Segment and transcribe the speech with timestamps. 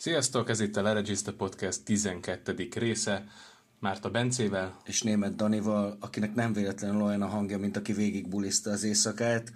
[0.00, 2.68] Sziasztok, ez itt a Leregiszta Podcast 12.
[2.74, 3.24] része.
[3.78, 4.80] Márta Bencével.
[4.84, 9.52] És német Danival, akinek nem véletlenül olyan a hangja, mint aki végig buliszta az éjszakát.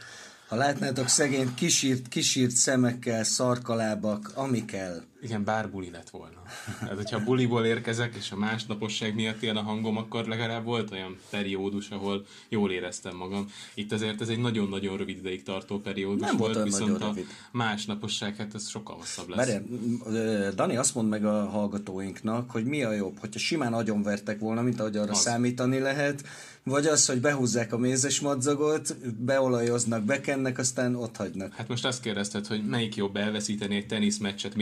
[0.48, 5.02] Ha látnátok szegényt kisírt, kisírt szemekkel, szarkalábak, ami kell.
[5.24, 6.42] Igen, bár buli lett volna.
[6.80, 11.18] Hát, hogyha buliból érkezek, és a másnaposság miatt ilyen a hangom, akkor legalább volt olyan
[11.30, 13.46] periódus, ahol jól éreztem magam.
[13.74, 17.26] Itt azért ez egy nagyon-nagyon rövid ideig tartó periódus Nem volt, viszont a rövid.
[17.52, 19.36] másnaposság, hát ez sokkal hosszabb lesz.
[19.46, 24.62] Várjál, Dani azt mond meg a hallgatóinknak, hogy mi a jobb, hogyha simán agyonvertek volna,
[24.62, 25.18] mint ahogy arra Az.
[25.20, 26.24] számítani lehet,
[26.62, 31.54] vagy az, hogy behúzzák a mézes madzagot, beolajoznak, bekennek, aztán ott hagynak.
[31.54, 34.54] Hát most azt kérdezted, hogy melyik jobb elveszíteni egy teniszmeccset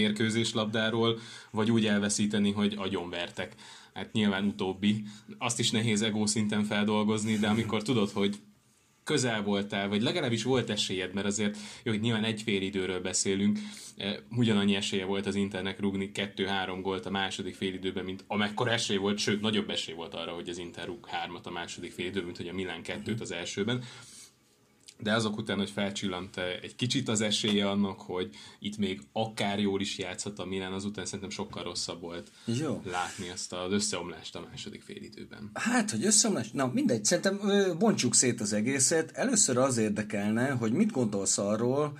[0.53, 1.19] mérkőzéslabdáról,
[1.51, 3.55] vagy úgy elveszíteni, hogy agyonvertek.
[3.95, 5.05] Hát nyilván utóbbi.
[5.39, 8.37] Azt is nehéz ego szinten feldolgozni, de amikor tudod, hogy
[9.05, 13.59] közel voltál, vagy legalábbis volt esélyed, mert azért jó, hogy nyilván egy fél időről beszélünk,
[13.97, 18.71] eh, ugyanannyi esélye volt az Internek rúgni 2-3 gólt a második fél időben, mint amekkora
[18.71, 22.07] esély volt, sőt, nagyobb esély volt arra, hogy az Inter rúg hármat a második fél
[22.07, 23.85] időben, mint hogy a Milán kettőt az elsőben
[25.03, 29.81] de azok után, hogy felcsillant egy kicsit az esélye annak, hogy itt még akár jól
[29.81, 32.83] is játszhat a Milán, azután szerintem sokkal rosszabb volt Jó.
[32.85, 35.51] látni azt az összeomlást a második félidőben.
[35.55, 36.51] Hát, hogy összeomlás?
[36.51, 37.41] Na, mindegy, szerintem
[37.79, 39.11] bontsuk szét az egészet.
[39.11, 41.99] Először az érdekelne, hogy mit gondolsz arról,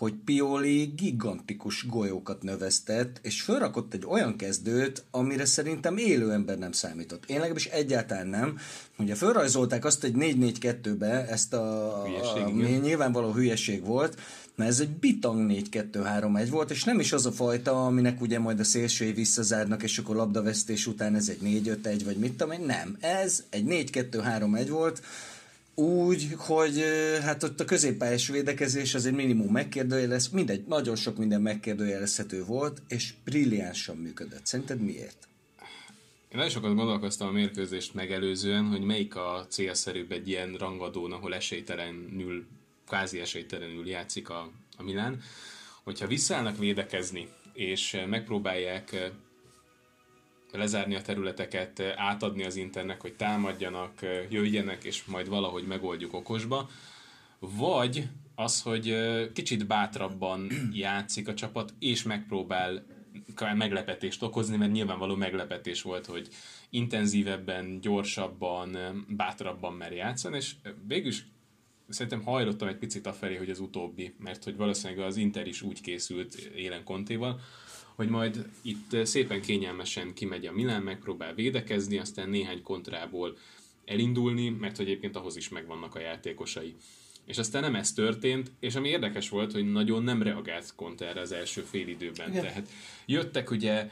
[0.00, 6.72] hogy Pioli gigantikus golyókat növesztett, és felrakott egy olyan kezdőt, amire szerintem élő ember nem
[6.72, 7.24] számított.
[7.26, 8.58] Én legalábbis egyáltalán nem.
[8.98, 12.80] Ugye felrajzolták azt egy 4-4-2-be, ezt a, Hülyeség, a igen.
[12.80, 14.20] nyilvánvaló hülyeség volt,
[14.54, 18.60] mert ez egy bitang 4-2-3-1 volt, és nem is az a fajta, aminek ugye majd
[18.60, 22.96] a szélsői visszazárnak, és akkor labdavesztés után ez egy 4-5-1, vagy mit tudom én, nem.
[23.00, 25.02] Ez egy 4-2-3-1 volt,
[25.80, 26.84] úgy, hogy
[27.22, 33.14] hát ott a középpályás védekezés azért minimum megkérdőjelez, mindegy, nagyon sok minden megkérdőjelezhető volt, és
[33.24, 34.46] brilliánsan működött.
[34.46, 35.28] Szerinted miért?
[36.28, 41.34] Én nagyon sokat gondolkoztam a mérkőzést megelőzően, hogy melyik a célszerűbb egy ilyen rangadón, ahol
[41.34, 42.46] esélytelenül,
[42.86, 45.22] kvázi esélytelenül játszik a, a Milán.
[45.82, 49.12] Hogyha visszaállnak védekezni, és megpróbálják
[50.52, 53.92] lezárni a területeket, átadni az internek, hogy támadjanak,
[54.30, 56.68] jöjjenek, és majd valahogy megoldjuk okosba,
[57.38, 58.96] vagy az, hogy
[59.32, 62.86] kicsit bátrabban játszik a csapat, és megpróbál
[63.54, 66.28] meglepetést okozni, mert nyilvánvaló meglepetés volt, hogy
[66.70, 68.76] intenzívebben, gyorsabban,
[69.08, 70.54] bátrabban mer játszani, és
[70.86, 71.26] végül is
[71.88, 75.80] szerintem hajlottam egy picit afelé, hogy az utóbbi, mert hogy valószínűleg az Inter is úgy
[75.80, 77.40] készült élen Kontéval,
[78.00, 83.36] hogy majd itt szépen kényelmesen kimegy a Milán, megpróbál védekezni, aztán néhány kontrából
[83.84, 86.74] elindulni, mert hogy egyébként ahhoz is megvannak a játékosai.
[87.24, 91.20] És aztán nem ez történt, és ami érdekes volt, hogy nagyon nem reagált Conte erre
[91.20, 92.30] az első fél időben.
[92.30, 92.42] Igen.
[92.42, 92.68] Tehát
[93.06, 93.90] jöttek ugye,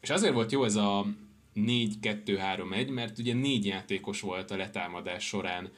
[0.00, 1.06] és azért volt jó ez a
[1.54, 5.70] 4-2-3-1, mert ugye négy játékos volt a letámadás során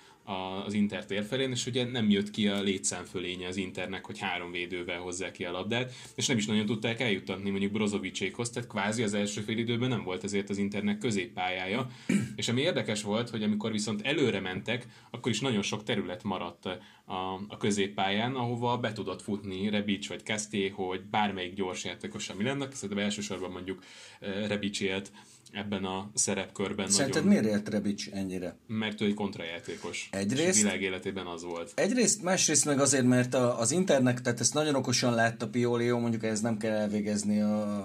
[0.67, 4.19] az Inter tér felén, és ugye nem jött ki a létszám fölénye az Internek, hogy
[4.19, 8.69] három védővel hozzák ki a labdát, és nem is nagyon tudták eljuttatni mondjuk Brozovicsékhoz, tehát
[8.69, 11.87] kvázi az első fél időben nem volt ezért az Internek középpályája,
[12.37, 16.67] és ami érdekes volt, hogy amikor viszont előre mentek, akkor is nagyon sok terület maradt
[17.11, 22.45] a, a középpályán, ahova be tudott futni Rebic vagy Casté, hogy bármelyik gyors játékos, ami
[22.45, 23.83] lennek, szerintem elsősorban mondjuk
[24.21, 25.12] eh, Rebic élt
[25.53, 28.56] ebben a szerepkörben Szerinted nagyon, miért élt Rebic ennyire?
[28.66, 30.09] mert ő egy kontrajátékos.
[30.12, 31.72] Egyrészt- És világ életében az volt.
[31.75, 35.99] Egyrészt, másrészt meg azért, mert a, az internek, tehát ezt nagyon okosan látta Pioli, jó,
[35.99, 37.84] mondjuk ez nem kell elvégezni a,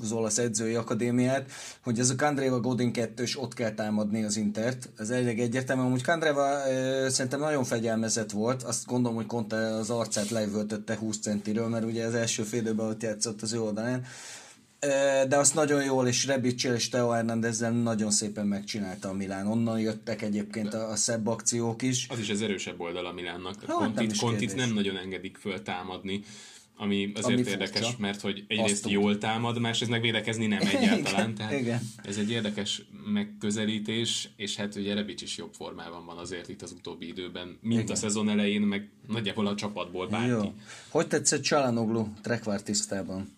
[0.00, 1.50] az olasz edzői akadémiát,
[1.82, 4.88] hogy ez a Kandreva Godin kettős ott kell támadni az Intert.
[4.96, 5.82] Ez elég egyértelmű.
[5.82, 11.18] Amúgy Kandreva e, szerintem nagyon fegyelmezett volt, azt gondolom, hogy Conte az arcát lejvöltötte 20
[11.18, 14.04] centiről, mert ugye az első fél időben ott játszott az ő oldalán.
[15.28, 19.46] De azt nagyon jól, és Rebicsel és Teo Hernandezzel nagyon szépen megcsinálta a Milán.
[19.46, 22.06] Onnan jöttek egyébként a, a szebb akciók is.
[22.08, 23.54] Az is az erősebb oldala Milánnak.
[23.54, 26.22] Tehát Hát, nem Kontit, is Kontit nem nagyon engedik föl támadni,
[26.76, 27.96] ami azért Ami érdekes, furcsa.
[27.98, 28.92] mert hogy Azt egyrészt tud.
[28.92, 31.20] jól támad, másrészt meg védekezni nem egyáltalán.
[31.30, 31.80] Igen, tehát igen.
[32.04, 32.82] ez egy érdekes
[33.12, 37.80] megközelítés, és hát ugye Rebic is jobb formában van azért itt az utóbbi időben, mint
[37.82, 37.92] Igen.
[37.92, 40.28] a szezon elején, meg nagyjából a csapatból bárki.
[40.28, 40.52] Jó.
[40.88, 43.36] Hogy tetszett Csalanoglu trekvártisztában?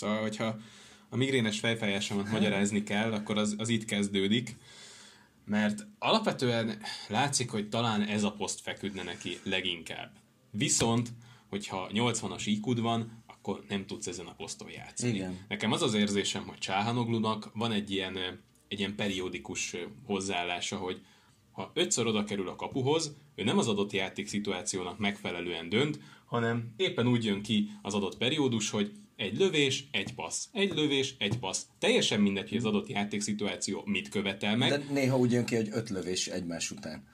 [0.00, 0.56] Szóval, hogyha
[1.08, 4.56] a migrénes fejfájásomat magyarázni kell, akkor az, az itt kezdődik,
[5.44, 10.10] mert alapvetően látszik, hogy talán ez a poszt feküdne neki leginkább.
[10.50, 11.08] Viszont,
[11.48, 15.14] hogyha 80-as iq van, akkor nem tudsz ezen a poszton játszani.
[15.14, 15.38] Igen.
[15.48, 18.16] Nekem az az érzésem, hogy Csáhanoglunak van egy ilyen,
[18.68, 19.76] egy ilyen periódikus
[20.06, 21.00] hozzáállása, hogy
[21.52, 26.74] ha ötször oda kerül a kapuhoz, ő nem az adott játék szituációnak megfelelően dönt, hanem
[26.76, 30.46] éppen úgy jön ki az adott periódus, hogy egy lövés, egy passz.
[30.52, 31.62] Egy lövés, egy passz.
[31.78, 34.70] Teljesen mindegy, hogy az adott játékszituáció mit követel meg.
[34.70, 37.08] De néha úgy jön ki, hogy öt lövés egymás után.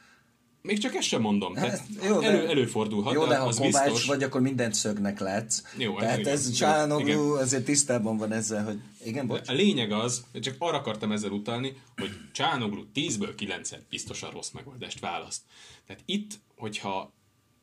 [0.62, 1.54] Még csak ezt sem mondom.
[1.54, 4.04] Tehát Hát, jó, de- elő, előfordulhat, Jó, de ha az Kovács biztos.
[4.06, 5.62] vagy, akkor mindent szögnek látsz.
[5.78, 9.48] Jó, Tehát igen, ez jó, Csánoglu azért tisztában van ezzel, hogy igen, bocs.
[9.48, 15.00] A lényeg az, csak arra akartam ezzel utalni, hogy Csánoglu 10-ből 9 biztosan rossz megoldást
[15.00, 15.40] választ.
[15.86, 17.12] Tehát itt, hogyha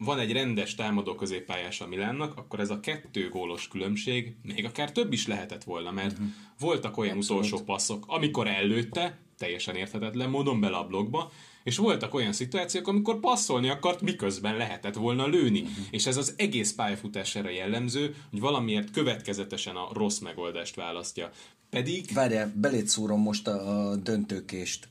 [0.03, 4.91] van egy rendes támadó középpályás a Milánnak, akkor ez a kettő gólos különbség még akár
[4.91, 6.27] több is lehetett volna, mert uh-huh.
[6.59, 11.31] voltak olyan utolsó passzok, amikor ellőtte, teljesen érthetetlen módon bele a blogba,
[11.63, 15.61] és voltak olyan szituációk, amikor passzolni akart, miközben lehetett volna lőni.
[15.61, 15.85] Uh-huh.
[15.91, 21.31] És ez az egész pályafutására jellemző, hogy valamiért következetesen a rossz megoldást választja.
[21.69, 24.87] Pedig Várjál, belét szúrom most a döntőkést.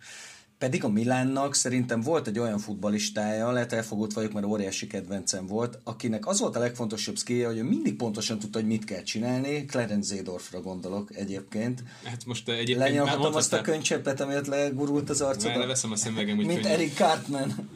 [0.62, 5.78] Pedig a Milánnak szerintem volt egy olyan futbalistája, lehet elfogult vagyok, mert óriási kedvencem volt,
[5.84, 9.64] akinek az volt a legfontosabb skillje, hogy ő mindig pontosan tudta, hogy mit kell csinálni.
[9.64, 11.82] Clarence Zedorfra gondolok egyébként.
[12.04, 15.58] Hát most egyébként Lenyomhatom már azt a könycseppet, amiért legurult az Már arcodra.
[15.58, 16.78] leveszem a szemüvegem, hogy Mint könnyen.
[16.78, 17.70] Eric Cartman.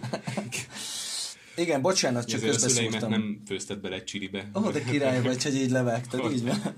[1.56, 3.10] Igen, bocsánat, csak közbeszúrtam.
[3.10, 4.50] nem főzted bele egy csiribe.
[4.54, 6.74] Ó, oh, de király vagy, hogy így levágtad, így van.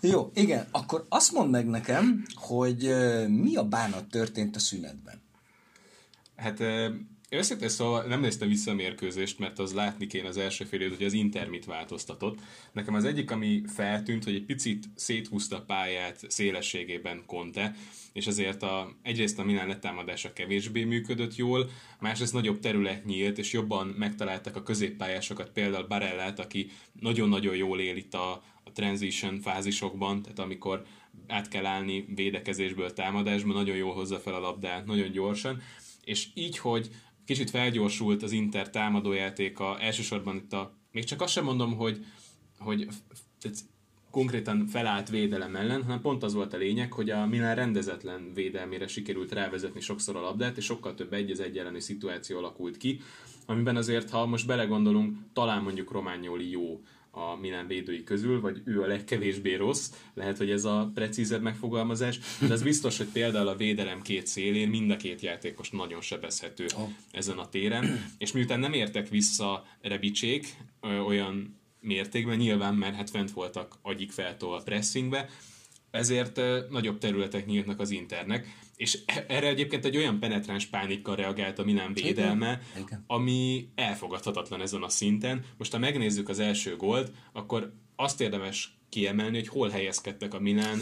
[0.00, 2.94] Jó, igen, akkor azt mondd meg nekem, hogy
[3.28, 5.22] mi a bánat történt a szünetben.
[6.36, 6.62] Hát
[7.30, 11.04] őszintén szóval nem néztem vissza a mérkőzést, mert az látni kéne az első fél hogy
[11.04, 12.38] az Inter mit változtatott.
[12.72, 17.74] Nekem az egyik, ami feltűnt, hogy egy picit széthúzta a pályát szélességében Conte,
[18.12, 21.70] és ezért a, egyrészt a Milán letámadása kevésbé működött jól,
[22.00, 26.70] másrészt nagyobb terület nyílt, és jobban megtaláltak a középpályásokat, például Barellát, aki
[27.00, 30.84] nagyon-nagyon jól él itt a, a transition fázisokban, tehát amikor
[31.26, 35.62] át kell állni védekezésből támadásba, nagyon jól hozza fel a labdát, nagyon gyorsan,
[36.04, 36.90] és így, hogy
[37.24, 42.04] kicsit felgyorsult az Inter támadójátéka, elsősorban itt a, még csak azt sem mondom, hogy,
[42.58, 42.88] hogy
[44.10, 48.86] konkrétan felállt védelem ellen, hanem pont az volt a lényeg, hogy a Milán rendezetlen védelmére
[48.86, 53.00] sikerült rávezetni sokszor a labdát, és sokkal több egy az egy elleni szituáció alakult ki,
[53.46, 58.82] amiben azért, ha most belegondolunk, talán mondjuk Romágnoli jó a Milán védői közül, vagy ő
[58.82, 63.56] a legkevésbé rossz, lehet, hogy ez a precízebb megfogalmazás, de az biztos, hogy például a
[63.56, 66.88] védelem két szélén mind a két játékos nagyon sebezhető Oh.
[67.10, 70.56] ezen a téren, és miután nem értek vissza Rebicsék
[71.06, 75.28] olyan mértékben, nyilván, mert hát fent voltak agyik feltól a pressingbe,
[75.90, 76.40] ezért
[76.70, 78.46] nagyobb területek nyíltnak az Internek,
[78.80, 83.04] és e- erre egyébként egy olyan penetráns pánikkal reagált a Milán védelme, Igen, igen.
[83.06, 85.44] ami elfogadhatatlan ezen a szinten.
[85.58, 90.80] Most ha megnézzük az első gólt, akkor azt érdemes kiemelni, hogy hol helyezkedtek a Milán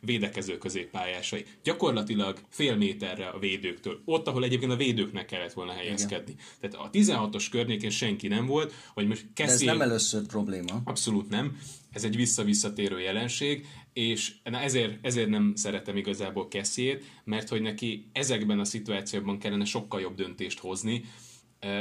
[0.00, 1.44] védekező középpályásai.
[1.62, 4.00] Gyakorlatilag fél méterre a védőktől.
[4.04, 6.34] Ott, ahol egyébként a védőknek kellett volna helyezkedni.
[6.60, 9.72] Tehát a 16-os környékén senki nem volt, hogy most De ez Kessie...
[9.72, 10.80] nem először probléma.
[10.84, 11.58] Abszolút nem.
[11.92, 18.08] Ez egy visszavisszatérő jelenség, és na ezért, ezért nem szeretem igazából Kessiét, mert hogy neki
[18.12, 21.04] ezekben a szituációkban kellene sokkal jobb döntést hozni,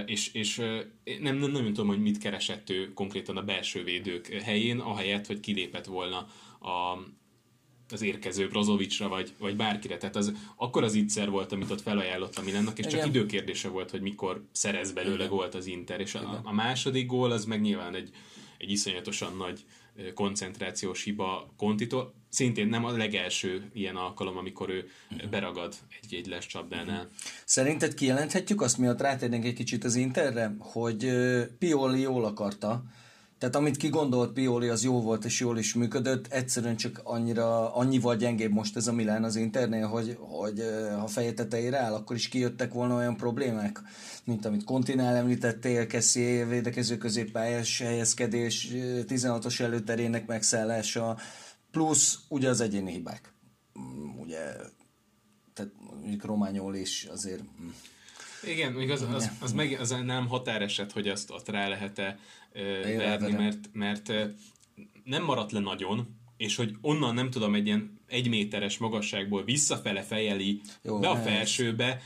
[0.06, 0.56] és, és
[1.20, 5.40] nem, nem, nem tudom, hogy mit keresett ő konkrétan a belső védők helyén, ahelyett, hogy
[5.40, 6.18] kilépett volna
[6.60, 6.98] a,
[7.90, 9.98] az érkező Brozovicsra, vagy, vagy bárkire.
[9.98, 13.08] Tehát az, akkor az ígyszer volt, amit ott felajánlott a Milánnak, és csak Igen.
[13.08, 15.30] időkérdése volt, hogy mikor szerez belőle Igen.
[15.30, 16.00] gólt az Inter.
[16.00, 18.10] És a, a második gól az meg nyilván egy,
[18.58, 19.79] egy iszonyatosan nagy ö,
[20.14, 22.14] koncentrációs hiba Kontitól.
[22.30, 24.90] Szintén nem a legelső ilyen alkalom, amikor ő
[25.30, 27.10] beragad egy, egy les csapdánál.
[27.46, 31.12] Szerinted kijelenthetjük azt, miatt rátérnénk egy kicsit az Interre, hogy
[31.60, 32.84] Pioli jól akarta,
[33.40, 38.16] tehát amit kigondolt Pioli, az jó volt és jól is működött, egyszerűen csak annyira, annyival
[38.16, 40.64] gyengébb most ez a Milán az Internél, hogy, hogy
[41.00, 43.82] ha feje tetejére áll, akkor is kijöttek volna olyan problémák,
[44.24, 51.18] mint amit Kontinál említettél, Kessie védekező középpályás helyezkedés, ö, 16-os előterének megszállása,
[51.72, 53.34] plusz ugye az egyéni hibák.
[53.80, 54.44] Mm, Ugye,
[55.54, 57.42] tehát mondjuk Rományol is azért...
[57.62, 57.70] mm.
[58.44, 62.20] Igen, még az, az, az, meg, az nem határeset, hogy azt ott rá lehet-e
[62.84, 64.14] verni, mert, mert
[65.04, 70.02] nem maradt le nagyon, és hogy onnan nem tudom, egy ilyen egy méteres magasságból visszafele
[70.02, 72.02] fejeli Jó, be a felsőbe,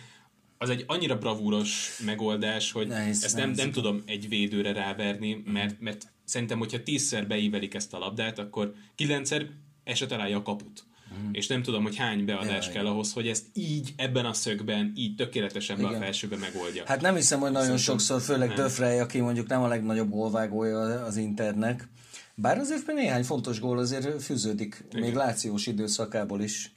[0.58, 3.58] az egy annyira bravúros megoldás, hogy Nehéz, ezt nem, nehéz.
[3.58, 8.74] nem tudom egy védőre ráverni, mert, mert szerintem, hogyha tízszer beívelik ezt a labdát, akkor
[8.96, 9.50] kilencszer
[9.84, 10.84] eset találja a kaput.
[11.32, 14.92] És nem tudom, hogy hány beadás Ja, kell ahhoz, hogy ezt így, ebben a szögben,
[14.96, 16.02] így tökéletesen be a Igen.
[16.02, 16.84] felsőbe megoldja.
[16.86, 18.54] Hát nem hiszem, hogy nagyon Szerintem sokszor, főleg.
[18.54, 21.88] Döfrej, aki mondjuk nem a legnagyobb gólvágója az Internek.
[22.36, 25.02] Bár azért néhány fontos gól azért fűződik, Igen.
[25.02, 26.76] még lációs időszakából is.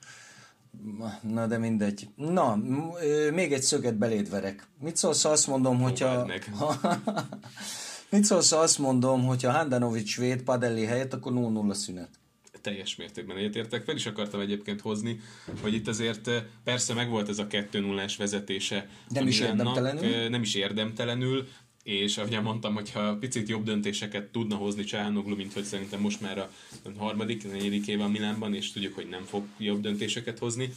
[1.22, 2.08] Na de mindegy.
[2.16, 2.58] Na,
[3.32, 4.66] még egy szöget beléd verek.
[4.80, 6.26] Mit szólsz, ha azt mondom, hogyha...
[8.10, 12.08] Mit szólsz, ha azt mondom, hogy ha Handanovic véd Padelli helyett, akkor 0-0 szünet?
[12.66, 13.84] Teljes mértékben egyetértek.
[13.84, 15.20] Fel is akartam egyébként hozni,
[15.60, 18.88] hogy itt azért eh, persze megvolt ez a 2 0 vezetése.
[19.08, 20.14] Nem is érdemtelenül.
[20.14, 21.48] Eh, nem is érdemtelenül,
[21.82, 26.38] és ahogy mondtam, hogyha picit jobb döntéseket tudna hozni Csállnoglu, mint hogy szerintem most már
[26.38, 26.50] a
[26.98, 30.74] harmadik, negyedik éve a Milánban, és tudjuk, hogy nem fog jobb döntéseket hozni.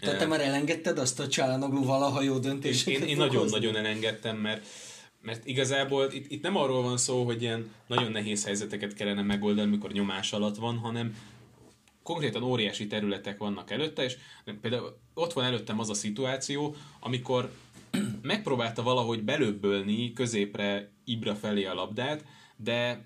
[0.00, 4.66] Tehát te már elengedted azt a Csállnoglu valaha jó döntéseket Én, én nagyon-nagyon elengedtem, mert
[5.24, 9.68] mert igazából itt, itt nem arról van szó, hogy ilyen nagyon nehéz helyzeteket kellene megoldani,
[9.68, 11.16] amikor nyomás alatt van, hanem
[12.02, 14.16] konkrétan óriási területek vannak előtte, és
[14.60, 17.52] például ott van előttem az a szituáció, amikor
[18.22, 22.24] megpróbálta valahogy belőbbölni középre Ibra felé a labdát,
[22.56, 23.04] de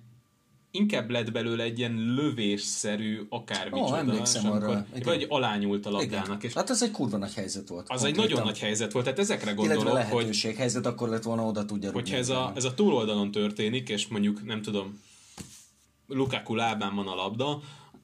[0.70, 3.92] inkább lett belőle egy ilyen lövésszerű akármicsoda.
[3.92, 4.86] Oh, emlékszem arra.
[5.04, 6.44] Vagy alányult a labdának.
[6.44, 7.86] És hát ez egy kurva nagy helyzet volt.
[7.88, 8.22] Az konkrétan.
[8.22, 10.58] egy nagyon nagy helyzet volt, tehát ezekre gondolok, Illetve lehetőség, hogy...
[10.58, 14.44] helyzet, akkor lett volna oda tudja Hogyha ez a, ez a túloldalon történik, és mondjuk
[14.44, 15.00] nem tudom,
[16.06, 17.60] Lukaku lábán van a labda,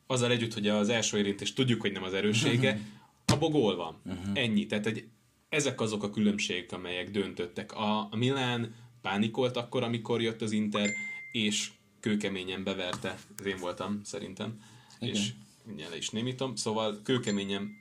[0.07, 2.81] azzal együtt, hogy az első érintés tudjuk, hogy nem az erőssége,
[3.27, 4.01] abból gól van.
[4.05, 4.39] Uh-huh.
[4.39, 4.67] Ennyi.
[4.67, 5.05] Tehát egy,
[5.49, 7.73] ezek azok a különbségek, amelyek döntöttek.
[7.73, 10.91] A, a Milán pánikolt akkor, amikor jött az Inter,
[11.33, 11.71] és
[12.05, 14.61] kőkeményen beverte, ez én voltam szerintem,
[14.99, 15.15] Igen.
[15.15, 15.33] és
[15.63, 17.77] mindjárt le is némítom, szóval kőkeményen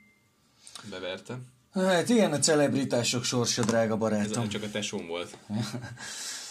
[0.90, 1.38] beverte.
[1.72, 4.42] Hát ilyen a celebritások sorsa, drága barátom.
[4.42, 5.36] Ez csak a tesóm volt.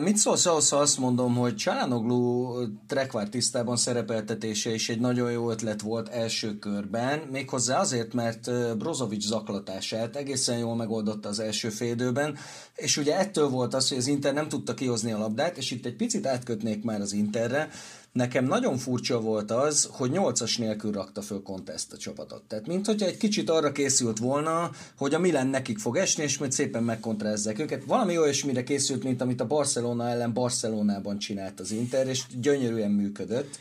[0.00, 2.52] Mit szólsz ahhoz, ha azt mondom, hogy Csalánoglu
[2.86, 9.24] trekvár tisztában szerepeltetése is egy nagyon jó ötlet volt első körben, méghozzá azért, mert Brozovic
[9.26, 12.36] zaklatását egészen jól megoldotta az első félidőben,
[12.74, 15.86] és ugye ettől volt az, hogy az Inter nem tudta kihozni a labdát, és itt
[15.86, 17.68] egy picit átkötnék már az Interre,
[18.12, 22.42] Nekem nagyon furcsa volt az, hogy nyolcas nélkül rakta föl Contest a csapatot.
[22.42, 26.38] Tehát mint hogyha egy kicsit arra készült volna, hogy a Milan nekik fog esni, és
[26.38, 27.84] majd szépen megkontrázzák őket.
[27.84, 33.58] Valami olyasmire készült, mint amit a Barcelona ellen Barcelonában csinált az Inter, és gyönyörűen működött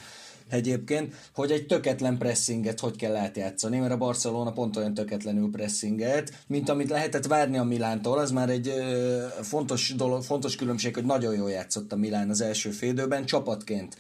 [0.49, 6.33] egyébként, hogy egy töketlen pressinget hogy kell átjátszani, mert a Barcelona pont olyan töketlenül pressinget,
[6.47, 11.05] mint amit lehetett várni a Milántól, az már egy ö, fontos, dolog, fontos különbség, hogy
[11.05, 13.97] nagyon jól játszott a Milán az első félidőben, csapatként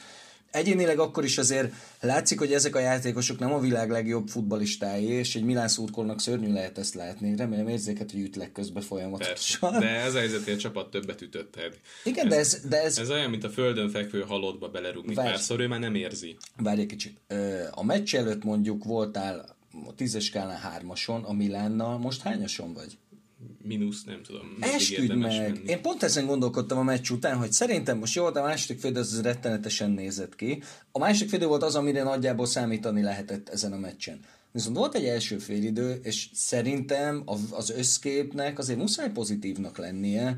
[0.51, 5.35] egyénileg akkor is azért látszik, hogy ezek a játékosok nem a világ legjobb futbalistái, és
[5.35, 7.35] egy Milán szurkolnak szörnyű lehet ezt látni.
[7.35, 9.71] Remélem érzéket, hogy ütlek közben folyamatosan.
[9.71, 11.51] Persze, de ez a helyzet, a csapat többet ütött.
[11.51, 12.97] Tehát Igen, ez, de ez, de ez...
[12.97, 16.37] Ez olyan, mint a földön fekvő halottba belerúgni Várj, párszor, ő már nem érzi.
[16.57, 17.19] Várj egy kicsit.
[17.71, 22.97] A meccs előtt mondjuk voltál a tízes skálán hármason, a Milánnal, most hányason vagy?
[23.67, 24.57] Mínusz, nem tudom.
[24.59, 25.41] Esküdj meg!
[25.41, 25.59] Menni.
[25.65, 28.97] Én pont ezen gondolkodtam a meccs után, hogy szerintem most jó, de a második fél
[28.97, 30.63] az rettenetesen nézett ki.
[30.91, 34.19] A második fél volt az, amire nagyjából számítani lehetett ezen a meccsen.
[34.51, 40.37] Viszont volt egy első félidő, és szerintem az összképnek azért muszáj pozitívnak lennie,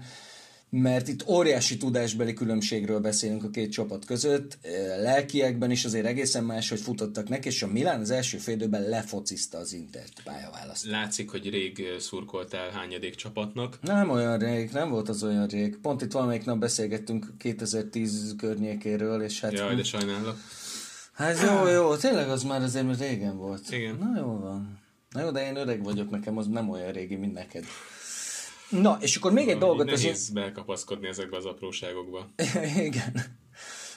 [0.70, 4.58] mert itt óriási tudásbeli különbségről beszélünk a két csapat között,
[5.02, 9.58] lelkiekben is azért egészen más, hogy futottak neki, és a Milán az első félidőben lefocizta
[9.58, 10.86] az Intert pályaválaszt.
[10.86, 13.78] Látszik, hogy rég szurkoltál hányadék csapatnak.
[13.82, 15.78] Nem olyan rég, nem volt az olyan rég.
[15.78, 19.54] Pont itt valamelyik nap beszélgettünk 2010 környékéről, és hát...
[19.54, 20.38] Jaj, de sajnálok.
[21.14, 23.72] Hát jó, jó, tényleg az már azért régen volt.
[23.72, 23.96] Igen.
[23.96, 24.80] Na jó van.
[25.10, 27.66] Na jó, de én öreg vagyok, nekem az nem olyan régi, mint neked.
[28.70, 29.86] Na, és akkor még egy dolgot...
[29.86, 30.30] Nehéz az...
[30.30, 32.30] bekapaszkodni ezekbe az apróságokba.
[32.88, 33.38] Igen.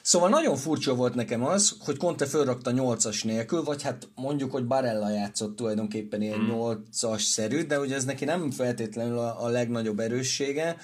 [0.03, 4.67] Szóval nagyon furcsa volt nekem az, hogy Conte fölrakta 8-as nélkül, vagy hát mondjuk, hogy
[4.67, 6.51] Barella játszott tulajdonképpen ilyen hmm.
[6.53, 10.77] 8-as szerű, de ugye ez neki nem feltétlenül a, a legnagyobb erőssége.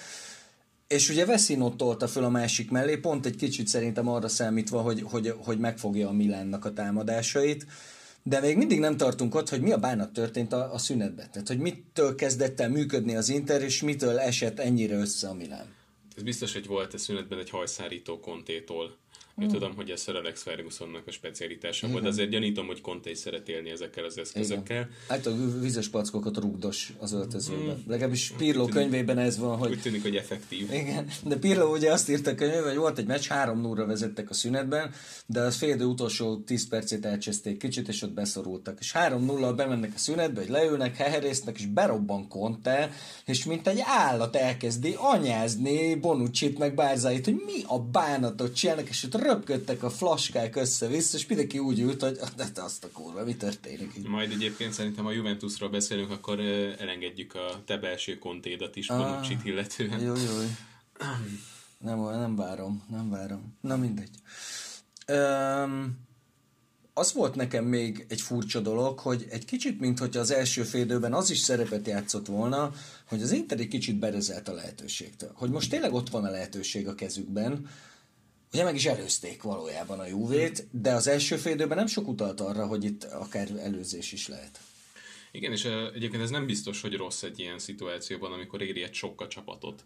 [0.88, 5.02] És ugye Veszinot tolta föl a másik mellé, pont egy kicsit szerintem arra számítva, hogy,
[5.02, 7.66] hogy, hogy megfogja a Milánnak a támadásait.
[8.28, 11.30] De még mindig nem tartunk ott, hogy mi a bánat történt a, a szünetben.
[11.30, 15.74] Tehát, hogy mitől kezdett el működni az Inter, és mitől esett ennyire össze a Milán.
[16.16, 18.96] Ez biztos, hogy volt a szünetben egy hajszárító kontétól
[19.40, 19.50] én mm.
[19.50, 23.18] tudom, hogy ez Sir Alex Fergusonnak a specialitása volt, de azért gyanítom, hogy Conte is
[23.18, 24.88] szeret élni ezekkel az eszközökkel.
[25.08, 27.76] Hát a vizes packokat rúgdos az öltözőben.
[27.76, 27.90] Mm.
[27.90, 29.70] Legalábbis Pirlo tűnik, könyvében ez van, hogy...
[29.70, 30.72] Úgy tűnik, hogy effektív.
[30.72, 34.30] Igen, de Pirlo ugye azt írta a könyvében, hogy volt egy meccs, 3 0 vezettek
[34.30, 34.90] a szünetben,
[35.26, 38.78] de az fél utolsó 10 percét elcseszték kicsit, és ott beszorultak.
[38.80, 42.90] És 3 0 bemennek a szünetbe, hogy leülnek, heherésznek, és berobban Conte,
[43.24, 49.04] és mint egy állat elkezdi anyázni Bonucci-t meg Bárzáit, hogy mi a bánatot csinálnak, és
[49.04, 53.36] ott röpködtek a flaskák össze-vissza, és mindenki úgy ült, hogy de azt a kurva, mi
[53.36, 54.06] történik így.
[54.06, 56.40] Majd egyébként szerintem a Juventusról beszélünk, akkor
[56.78, 60.00] elengedjük a te belső kontédat is, ah, Bonucci-t illetően.
[60.00, 60.38] Jó, jó.
[61.78, 63.56] Nem, nem várom, nem várom.
[63.60, 64.10] Na mindegy.
[65.08, 66.06] Um,
[66.98, 71.12] az volt nekem még egy furcsa dolog, hogy egy kicsit, mint hogyha az első félidőben
[71.12, 72.72] az is szerepet játszott volna,
[73.08, 75.30] hogy az Inter egy kicsit berezelt a lehetőségtől.
[75.34, 77.68] Hogy most tényleg ott van a lehetőség a kezükben,
[78.52, 82.66] Ugye meg is előzték valójában a Juvét, de az első félidőben nem sok utalt arra,
[82.66, 84.60] hogy itt akár előzés is lehet.
[85.32, 85.64] Igen, és
[85.94, 89.84] egyébként ez nem biztos, hogy rossz egy ilyen szituációban, amikor éri egy sokkal csapatot.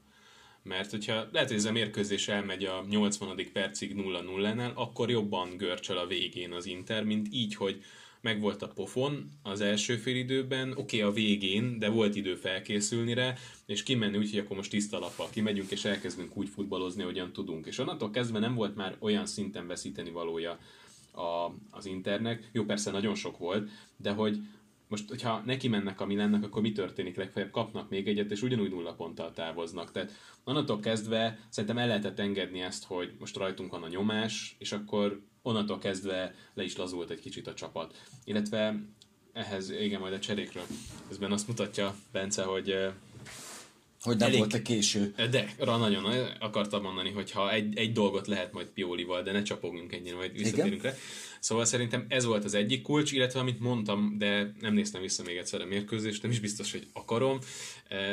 [0.63, 3.51] Mert hogyha lehet, hogy ez a mérkőzés elmegy a 80.
[3.53, 7.83] percig 0-0-nál, akkor jobban görcsel a végén az Inter, mint így, hogy
[8.23, 13.35] megvolt a pofon az első félidőben, oké okay, a végén, de volt idő felkészülni rá,
[13.67, 17.67] és kimenni úgy, hogy akkor most tiszta lappal kimegyünk, és elkezdünk úgy futballozni, hogyan tudunk.
[17.67, 20.59] És onnantól kezdve nem volt már olyan szinten veszíteni valója
[21.13, 22.51] a, az Internek.
[22.53, 24.39] Jó, persze nagyon sok volt, de hogy
[24.89, 27.17] most, hogyha neki mennek a Milánnak, akkor mi történik?
[27.17, 29.93] Legfeljebb kapnak még egyet, és ugyanúgy nulla ponttal távoznak.
[29.93, 30.13] Tehát
[30.45, 35.21] onnantól kezdve szerintem el lehetett engedni ezt, hogy most rajtunk van a nyomás, és akkor
[35.43, 38.03] onnantól kezdve le is lazult egy kicsit a csapat.
[38.25, 38.83] Illetve
[39.33, 40.65] ehhez, igen, majd a cserékről.
[41.09, 42.75] Közben azt mutatja Bence, hogy
[44.03, 45.15] hogy nem Elég, volt a késő.
[45.31, 46.05] De, arra nagyon
[46.41, 50.33] akartam mondani, hogy ha egy, egy dolgot lehet majd Piolival, de ne csapogjunk ennyire, majd
[50.33, 50.93] visszatérünk rá.
[51.41, 55.37] Szóval szerintem ez volt az egyik kulcs, illetve amit mondtam, de nem néztem vissza még
[55.37, 57.39] egyszer a mérkőzést, nem is biztos, hogy akarom,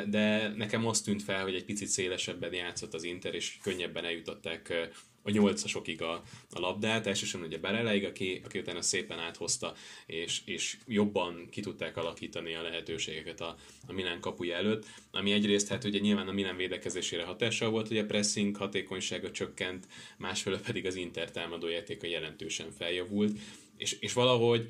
[0.10, 4.90] de nekem azt tűnt fel, hogy egy picit szélesebben játszott az Inter, és könnyebben eljutották
[5.30, 6.14] a nyolcasokig a,
[6.52, 9.74] a labdát, elsősorban ugye Bereleig, aki, aki utána szépen áthozta,
[10.06, 13.56] és, és jobban ki tudták alakítani a lehetőségeket a,
[13.88, 18.06] a Milán kapuja előtt, ami egyrészt hát ugye nyilván a Milán védekezésére hatással volt, ugye
[18.06, 23.40] pressing hatékonysága csökkent, másfelől pedig az Inter támadójátéka jelentősen feljavult,
[23.78, 24.70] és, és valahogy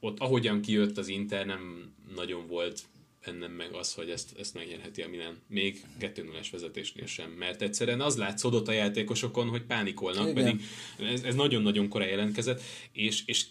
[0.00, 2.82] ott ahogyan kijött az Inter nem nagyon volt
[3.24, 5.38] bennem meg az, hogy ezt, ezt megnyerheti a Milan.
[5.48, 7.30] Még 2 0 vezetésnél sem.
[7.30, 10.34] Mert egyszerűen az látszódott a játékosokon, hogy pánikolnak, Igen.
[10.34, 10.64] pedig
[11.12, 12.62] ez, ez nagyon-nagyon korai jelentkezett,
[12.92, 13.44] és, és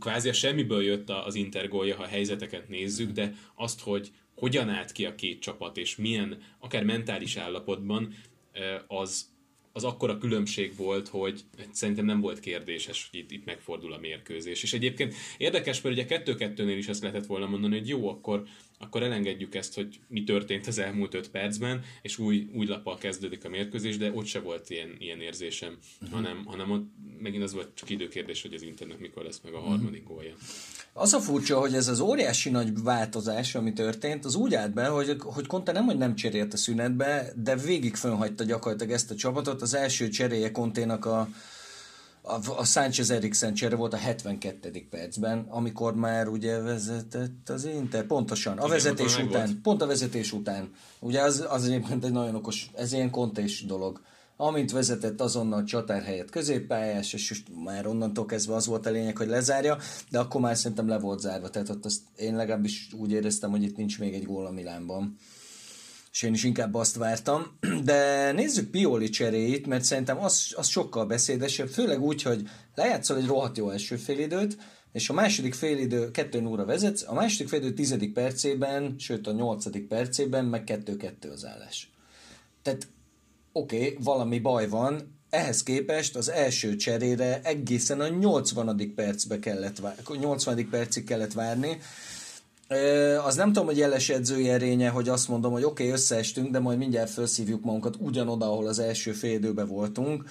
[0.00, 4.92] kvázi a semmiből jött az Inter gólja, ha helyzeteket nézzük, de azt, hogy hogyan állt
[4.92, 8.14] ki a két csapat, és milyen, akár mentális állapotban,
[8.86, 9.30] az,
[9.72, 14.62] az akkora különbség volt, hogy szerintem nem volt kérdéses, hogy itt, itt megfordul a mérkőzés.
[14.62, 18.46] És egyébként érdekes, mert ugye 2-2-nél is ezt lehetett volna mondani, hogy jó, akkor
[18.82, 23.44] akkor elengedjük ezt, hogy mi történt az elmúlt öt percben, és új, új lappal kezdődik
[23.44, 26.16] a mérkőzés, de ott se volt ilyen, ilyen érzésem, uh-huh.
[26.16, 29.58] hanem, hanem ott megint az volt csak időkérdés, hogy az internet mikor lesz meg a
[29.58, 30.16] harmadik uh-huh.
[30.16, 30.34] gólja.
[30.92, 34.86] Az a furcsa, hogy ez az óriási nagy változás, ami történt, az úgy állt be,
[34.86, 39.14] hogy, hogy Conte nem, hogy nem cserélt a szünetbe, de végig fönhagyta gyakorlatilag ezt a
[39.14, 39.62] csapatot.
[39.62, 41.28] Az első cseréje Conténak a,
[42.22, 44.86] a, a Sánchez Eriksen csere volt a 72.
[44.90, 49.60] percben, amikor már ugye vezetett az Inter, pontosan, a Igen, vezetés után, volt.
[49.62, 50.70] pont a vezetés után.
[50.98, 54.00] Ugye az, az egyébként egy nagyon okos, ez ilyen kontés dolog.
[54.36, 59.28] Amint vezetett azonnal csatár helyett középpályás, és már onnantól kezdve az volt a lényeg, hogy
[59.28, 59.78] lezárja,
[60.10, 63.62] de akkor már szerintem le volt zárva, tehát ott azt én legalábbis úgy éreztem, hogy
[63.62, 65.16] itt nincs még egy gól a Milánban
[66.12, 67.58] és én is inkább azt vártam.
[67.84, 73.26] De nézzük Pioli cseréit, mert szerintem az, az sokkal beszédesebb, főleg úgy, hogy lejátszol egy
[73.26, 74.56] rohadt jó első félidőt,
[74.92, 79.88] és a második félidő, kettő óra vezetsz, a második félidő tizedik percében, sőt a nyolcadik
[79.88, 81.90] percében meg kettő-kettő az állás.
[82.62, 82.86] Tehát
[83.52, 88.92] oké, okay, valami baj van, ehhez képest az első cserére egészen a 80.
[88.94, 90.68] percbe kellett várni, 80.
[90.70, 91.78] percig kellett várni,
[93.24, 96.58] az nem tudom, hogy jeles edzői erénye, hogy azt mondom, hogy oké, okay, összeestünk, de
[96.58, 100.24] majd mindjárt felszívjuk magunkat ugyanoda, ahol az első fél időben voltunk.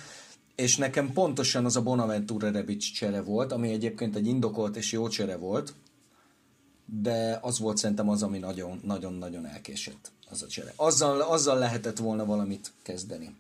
[0.56, 5.08] És nekem pontosan az a Bonaventura Rebic csere volt, ami egyébként egy indokolt és jó
[5.08, 5.74] csere volt,
[6.86, 8.40] de az volt szerintem az, ami
[8.84, 10.74] nagyon-nagyon elkésett, az a csere.
[10.76, 13.36] Azzal, azzal lehetett volna valamit kezdeni.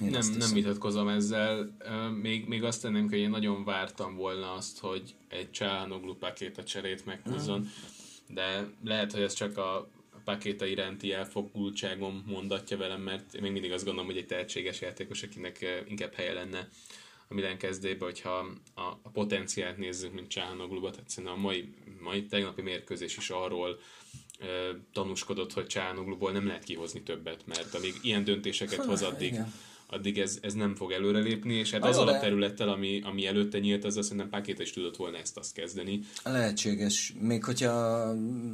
[0.00, 1.76] Én nem, nem vitatkozom ezzel.
[2.22, 7.06] Még, még azt tenném, hogy én nagyon vártam volna azt, hogy egy Csáhanoglu pakéta cserét
[7.06, 8.34] meghúzzon, mm.
[8.34, 9.88] de lehet, hogy ez csak a
[10.24, 15.22] pakéta iránti elfogultságom mondatja velem, mert én még mindig azt gondolom, hogy egy tehetséges játékos,
[15.22, 16.68] akinek inkább helye lenne
[17.28, 22.26] a Milan kezdébe, hogyha a, a potenciált nézzük, mint Csáhanogluba, tehát szerintem a mai, mai
[22.26, 23.78] tegnapi mérkőzés is arról
[24.92, 29.52] tanúskodott, hogy Csáhanogluból nem lehet kihozni többet, mert amíg ilyen döntéseket hoz addig, Igen
[29.94, 33.84] addig ez, ez nem fog előrelépni, és hát az a területtel, ami, ami előtte nyílt,
[33.84, 36.00] az azt szerintem Pakéta is tudott volna ezt azt kezdeni.
[36.24, 38.04] Lehetséges, még hogyha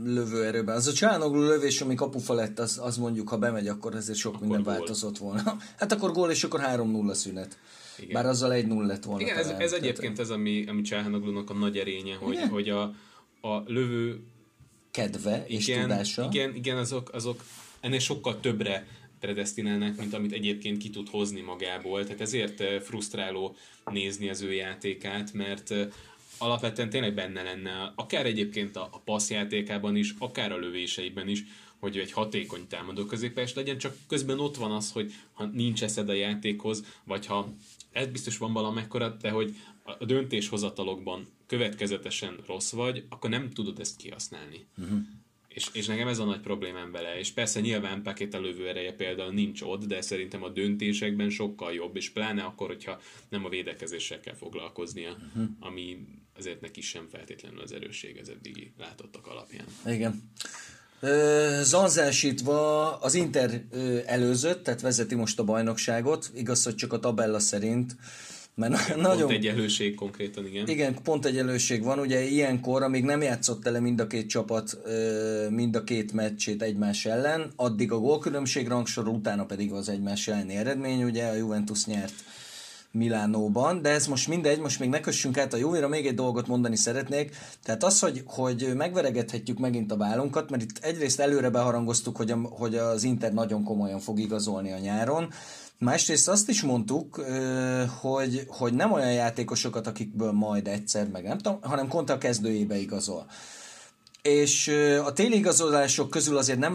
[0.05, 0.77] lövőerőben.
[0.77, 4.35] Az a csánoglu lövés, ami kapufa lett, az, az mondjuk, ha bemegy, akkor ezért sok
[4.35, 4.73] akkor minden gól.
[4.73, 5.57] változott volna.
[5.79, 7.59] Hát akkor gól, és akkor 3-0 szünet.
[7.99, 8.13] Igen.
[8.13, 9.21] Bár azzal egy 0 lett volna.
[9.21, 12.83] Igen, ez, ez egyébként ez, ami, ami Csáhanoglunak a nagy erénye, hogy, hogy a,
[13.41, 14.21] a lövő
[14.91, 16.29] kedve és igen, tudása.
[16.31, 17.45] Igen, igen azok, azok
[17.81, 18.87] ennél sokkal többre
[19.21, 22.03] predestinálnak, mint amit egyébként ki tud hozni magából.
[22.05, 25.75] Tehát ezért frusztráló nézni az ő játékát, mert
[26.39, 31.45] alapvetően tényleg benne lenne, akár egyébként a, passzjátékában is, akár a lövéseiben is,
[31.79, 36.09] hogy egy hatékony támadó középes legyen, csak közben ott van az, hogy ha nincs eszed
[36.09, 37.53] a játékhoz, vagy ha
[37.93, 43.97] ez biztos van valamekkora, de hogy a döntéshozatalokban következetesen rossz vagy, akkor nem tudod ezt
[43.97, 44.67] kihasználni.
[44.79, 44.99] Uh-huh.
[45.55, 47.19] És, és nekem ez a nagy problémám vele.
[47.19, 51.73] És persze nyilván Paket a lövő ereje például nincs ott, de szerintem a döntésekben sokkal
[51.73, 55.49] jobb, és pláne akkor, hogyha nem a védekezéssel kell foglalkoznia, uh-huh.
[55.61, 55.99] ami
[56.37, 59.67] azért neki sem feltétlenül az erősség az eddigi látottak alapján.
[59.87, 60.33] Igen.
[61.63, 63.65] Zanzásítva az Inter
[64.07, 67.97] előzött, tehát vezeti most a bajnokságot, igaz, hogy csak a tabella szerint,
[68.55, 69.27] mert pont nagyon...
[69.27, 70.69] Pont egyenlőség konkrétan, igen.
[70.69, 71.99] Igen, pont egyenlőség van.
[71.99, 74.79] Ugye ilyenkor, amíg nem játszott ele mind a két csapat,
[75.51, 80.55] mind a két meccsét egymás ellen, addig a gólkülönbség rangsor, utána pedig az egymás elleni
[80.57, 82.15] eredmény, ugye a Juventus nyert
[82.93, 86.47] Milánóban, de ez most mindegy, most még ne kössünk át a Juvira, még egy dolgot
[86.47, 87.37] mondani szeretnék.
[87.65, 92.37] Tehát az, hogy, hogy megveregethetjük megint a vállunkat, mert itt egyrészt előre beharangoztuk, hogy, a,
[92.37, 95.33] hogy az Inter nagyon komolyan fog igazolni a nyáron,
[95.81, 97.25] Másrészt azt is mondtuk,
[98.01, 103.27] hogy, hogy nem olyan játékosokat, akikből majd egyszer, meg nem tudom, hanem Konta kezdőjébe igazol.
[104.23, 104.69] És
[105.05, 106.75] a téli igazolások közül azért nem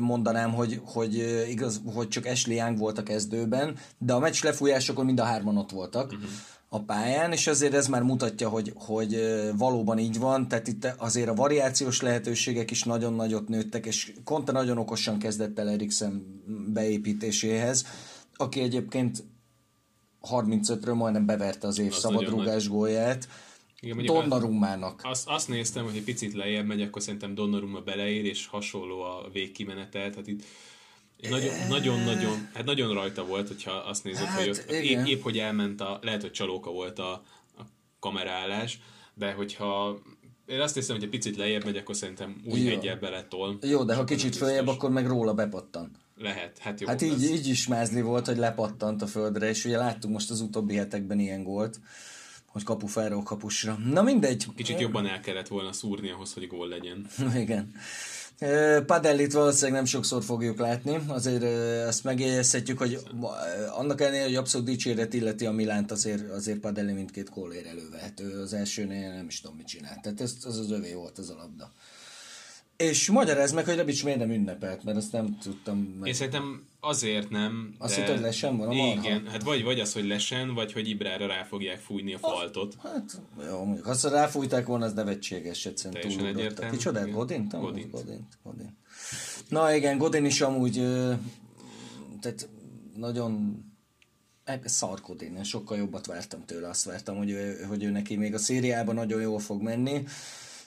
[0.00, 1.14] mondanám, hogy, hogy,
[1.48, 5.56] igaz, hogy csak Ashley Young volt a kezdőben, de a meccs lefújásokon mind a hárman
[5.56, 6.12] ott voltak.
[6.12, 6.30] Uh-huh
[6.74, 9.20] a pályán, és azért ez már mutatja, hogy, hogy
[9.56, 14.52] valóban így van, tehát itt azért a variációs lehetőségek is nagyon nagyot nőttek, és Conte
[14.52, 17.86] nagyon okosan kezdett el Eriksen beépítéséhez,
[18.34, 19.24] aki egyébként
[20.30, 23.28] 35-ről majdnem beverte az év szabadrúgás gólját.
[24.04, 25.00] Donnarummának.
[25.04, 29.28] Azt, azt néztem, hogy egy picit lejjebb megy, akkor szerintem Donnarumma beleér, és hasonló a
[29.32, 30.44] végkimenetel, tehát itt
[31.68, 35.80] nagyon-nagyon, hát nagyon rajta volt, hogyha azt nézed, hát, hogy ott épp, épp, hogy elment
[35.80, 37.12] a, lehet, hogy csalóka volt a,
[37.58, 37.62] a
[38.00, 38.78] kamerálás,
[39.14, 39.98] de hogyha
[40.46, 43.58] én azt hiszem, hogy egy picit lejjebb megy, akkor szerintem úgy egyel beletol.
[43.60, 45.90] Jó, de ha kicsit följebb, akkor meg róla bepattan.
[46.16, 46.86] Lehet, hát jó.
[46.86, 50.40] Hát így, így is mázli volt, hogy lepattant a földre, és ugye láttuk most az
[50.40, 51.80] utóbbi hetekben ilyen gólt,
[52.46, 53.78] hogy kapufáról kapusra.
[53.84, 54.46] Na mindegy.
[54.56, 57.06] Kicsit jobban el kellett volna szúrni ahhoz, hogy gól legyen.
[57.34, 57.74] Igen.
[58.86, 61.42] Padellit valószínűleg nem sokszor fogjuk látni, azért
[61.86, 62.98] ezt megjegyezhetjük, hogy
[63.70, 68.40] annak ellenére, hogy abszolút dicséret illeti a Milánt, azért, azért Padelli mindkét kólér elővehető.
[68.40, 70.00] Az elsőnél nem is tudom, mit csinált.
[70.02, 71.72] Tehát ez, az az övé volt ez a labda.
[72.76, 76.08] És magyarázd meg, hogy Rebics miért nem ünnepelt, mert azt nem tudtam meg.
[76.08, 77.74] Én szerintem azért nem.
[77.78, 78.10] Azt de...
[78.10, 79.00] hogy lesen van a marha.
[79.00, 82.74] Igen, hát vagy, vagy az, hogy lesen, vagy hogy Ibrára rá fogják fújni a faltot.
[82.82, 86.76] Az, hát jó, mondjuk, ha ráfújták volna, az nevetséges, egyszerűen Teljesen egyértelmű.
[86.76, 87.08] Kicsoda?
[87.08, 87.60] Godint?
[87.60, 87.90] Godint.
[87.90, 88.38] Godint.
[88.42, 88.72] Godint.
[89.48, 90.74] Na igen, Godin is amúgy
[92.20, 92.48] tehát
[92.96, 93.64] nagyon
[94.64, 98.38] szar Godin, sokkal jobbat vártam tőle, azt vártam, hogy ő, hogy ő neki még a
[98.38, 100.04] szériában nagyon jól fog menni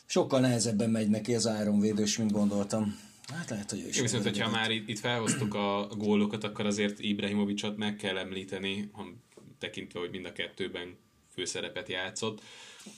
[0.06, 3.00] sokkal nehezebben megy neki az áronvédős, mint gondoltam.
[3.34, 4.00] Hát lehet, hogy ő is.
[4.00, 8.92] Viszont, hogyha már itt, itt felhoztuk a gólokat, akkor azért Ibrahimovicsot meg kell említeni,
[9.60, 10.98] tekintve, hogy mind a kettőben
[11.34, 12.42] főszerepet játszott.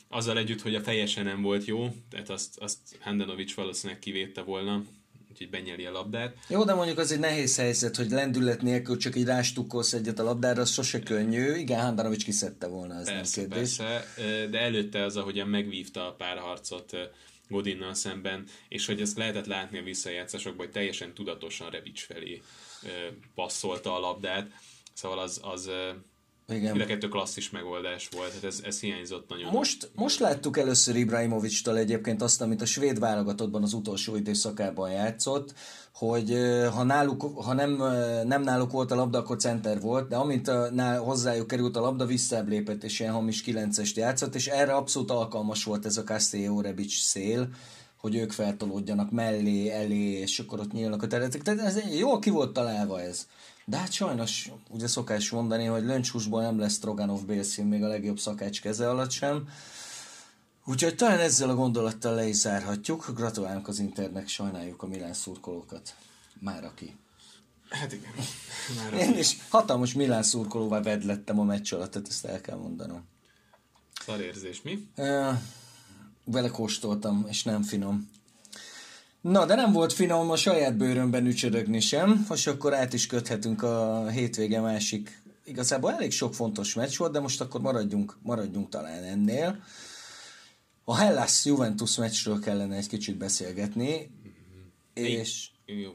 [0.08, 4.84] Azzal együtt, hogy a fejesen nem volt jó, tehát azt, azt Handanovics valószínűleg kivédte volna,
[5.30, 6.38] úgyhogy benyeli a labdát.
[6.50, 10.24] Jó, de mondjuk az egy nehéz helyzet, hogy lendület nélkül csak így rástukkolsz egyet a
[10.24, 11.54] labdára, az sose könnyű.
[11.54, 13.76] Igen, Handanovics kiszedte volna, ez persze, nem kérdés.
[13.76, 14.06] Persze,
[14.50, 16.98] de előtte az, ahogyan megvívta a párharcot
[17.50, 22.42] Godinnal szemben, és hogy ezt lehetett látni a visszajátszásokban, hogy teljesen tudatosan Revics felé
[23.36, 24.52] passzolta a labdát,
[24.94, 25.70] szóval az, az
[26.50, 26.72] igen.
[26.72, 29.52] Mind a kettő klasszis megoldás volt, hát ez, ez hiányzott nagyon.
[29.52, 35.54] Most, most láttuk először Ibrahimovics-tal egyébként azt, amit a svéd válogatottban az utolsó időszakában játszott,
[35.98, 36.38] hogy
[36.74, 37.84] ha, náluk, ha nem,
[38.28, 41.82] nem náluk volt a labda, akkor center volt, de amint a, nál, hozzájuk került a
[41.82, 46.04] labda, visszább lépett, és ilyen hamis 9 játszott, és erre abszolút alkalmas volt ez a
[46.04, 47.50] Castello Rebic szél,
[47.98, 51.42] hogy ők feltolódjanak mellé, elé, és akkor ott nyílnak a területek.
[51.42, 53.28] Tehát ez jól ki volt találva ez.
[53.66, 58.20] De hát sajnos, ugye szokás mondani, hogy löncshúsból nem lesz Stroganov Bélszín még a legjobb
[58.20, 59.48] szakács keze alatt sem.
[60.70, 63.12] Úgyhogy talán ezzel a gondolattal le is zárhatjuk.
[63.16, 65.96] Gratulálunk az Internek, sajnáljuk a Milán szurkolókat.
[66.40, 66.96] Már aki.
[67.70, 68.12] Hát igen.
[68.78, 69.20] Már Én aki.
[69.20, 73.04] is hatalmas Milán szurkolóvá vedlettem a meccs alatt, tehát ezt el kell mondanom.
[74.06, 74.88] Szarérzés, mi?
[76.24, 78.10] Vele kóstoltam, és nem finom.
[79.22, 83.64] Na, de nem volt finom a saját bőrömben ücsörögni sem, most akkor át is köthetünk
[83.64, 85.22] a hétvége másik.
[85.44, 89.64] Igazából elég sok fontos meccs volt, de most akkor maradjunk, maradjunk talán ennél.
[90.90, 94.12] A Hellas Juventus meccsről kellene egy kicsit beszélgetni,
[94.94, 95.94] és Jó.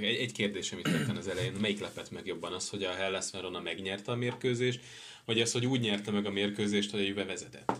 [0.00, 1.52] Egy, egy kérdésem itt rögtön az elején.
[1.52, 2.52] Melyik lepett meg jobban?
[2.52, 4.80] Az, hogy a Hellas Verona megnyerte a mérkőzést,
[5.24, 7.72] vagy az, hogy úgy nyerte meg a mérkőzést, hogy a Juve vezetett?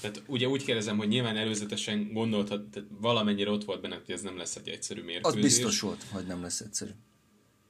[0.00, 4.22] Tehát ugye úgy kérdezem, hogy nyilván előzetesen gondoltad, tehát valamennyire ott volt benne, hogy ez
[4.22, 5.42] nem lesz egy egyszerű mérkőzés.
[5.42, 6.90] Az biztos volt, hogy nem lesz egyszerű.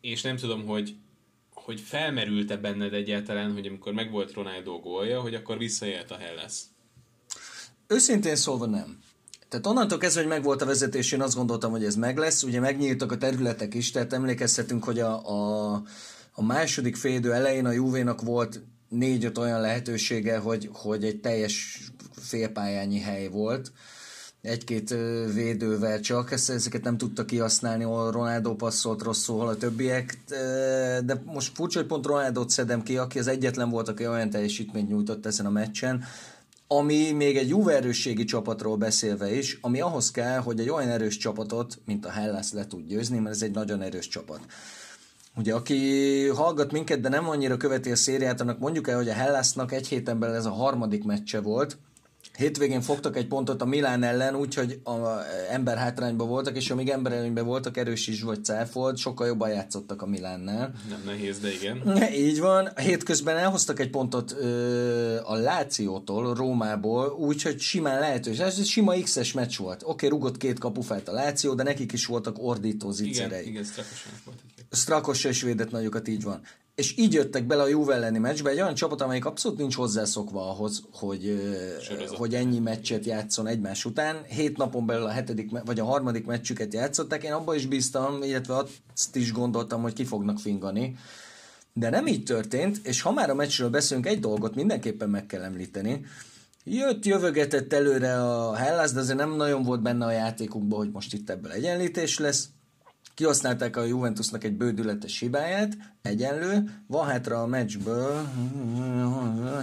[0.00, 0.96] És nem tudom, hogy
[1.66, 6.60] hogy felmerült-e benned egyáltalán, hogy amikor megvolt Ronaldo gólja, hogy akkor visszaélt a Hellas?
[7.86, 8.98] Őszintén szólva nem.
[9.48, 12.42] Tehát onnantól kezdve, hogy megvolt a vezetés, én azt gondoltam, hogy ez meg lesz.
[12.42, 15.82] Ugye megnyíltak a területek is, tehát emlékezhetünk, hogy a, a,
[16.32, 21.80] a második félidő elején a Juvénak volt négy-öt olyan lehetősége, hogy, hogy egy teljes
[22.20, 23.72] félpályányi hely volt
[24.46, 24.94] egy-két
[25.34, 30.18] védővel csak, ezeket nem tudta kihasználni, Ronaldo passzolt rosszul, a többiek,
[31.04, 34.88] de most furcsa, hogy pont Ronaldo szedem ki, aki az egyetlen volt, aki olyan teljesítményt
[34.88, 36.04] nyújtott ezen a meccsen,
[36.68, 41.16] ami még egy Juve erősségi csapatról beszélve is, ami ahhoz kell, hogy egy olyan erős
[41.16, 44.40] csapatot, mint a Hellas le tud győzni, mert ez egy nagyon erős csapat.
[45.36, 49.12] Ugye, aki hallgat minket, de nem annyira követi a szériát, annak mondjuk el, hogy a
[49.12, 51.78] Hellasnak egy héten belül ez a harmadik meccse volt,
[52.36, 54.90] Hétvégén fogtak egy pontot a Milán ellen, úgyhogy a
[55.50, 60.06] ember hátrányban voltak, és amíg emberelőnyben voltak, erős is vagy cáfolt, sokkal jobban játszottak a
[60.06, 60.72] Milánnál.
[60.88, 62.02] Nem nehéz, de igen.
[62.12, 62.68] Így van.
[62.76, 68.38] Hétközben elhoztak egy pontot ö, a Lációtól, Rómából, úgyhogy simán lehetős.
[68.38, 69.82] Ez egy sima X-es meccs volt.
[69.82, 73.40] Oké, okay, rugott két kapufát a Láció, de nekik is voltak ordító zicserei.
[73.40, 74.38] Igen, igen, Strakosának volt.
[74.70, 76.40] Strakossa is védett nagyokat, így van
[76.76, 80.50] és így jöttek bele a Juve elleni meccsbe, egy olyan csapat, amelyik abszolút nincs hozzászokva
[80.50, 81.40] ahhoz, hogy,
[82.08, 84.24] hogy ennyi meccset játszon egymás után.
[84.24, 88.54] Hét napon belül a hetedik, vagy a harmadik meccsüket játszották, én abban is bíztam, illetve
[88.94, 90.96] azt is gondoltam, hogy ki fognak fingani.
[91.72, 95.42] De nem így történt, és ha már a meccsről beszélünk, egy dolgot mindenképpen meg kell
[95.42, 96.04] említeni.
[96.64, 101.14] Jött, jövögetett előre a Hellas, de azért nem nagyon volt benne a játékukban, hogy most
[101.14, 102.48] itt ebből egyenlítés lesz
[103.16, 108.28] Kihasználták a Juventusnak egy bődületes hibáját, egyenlő, van hátra a meccsből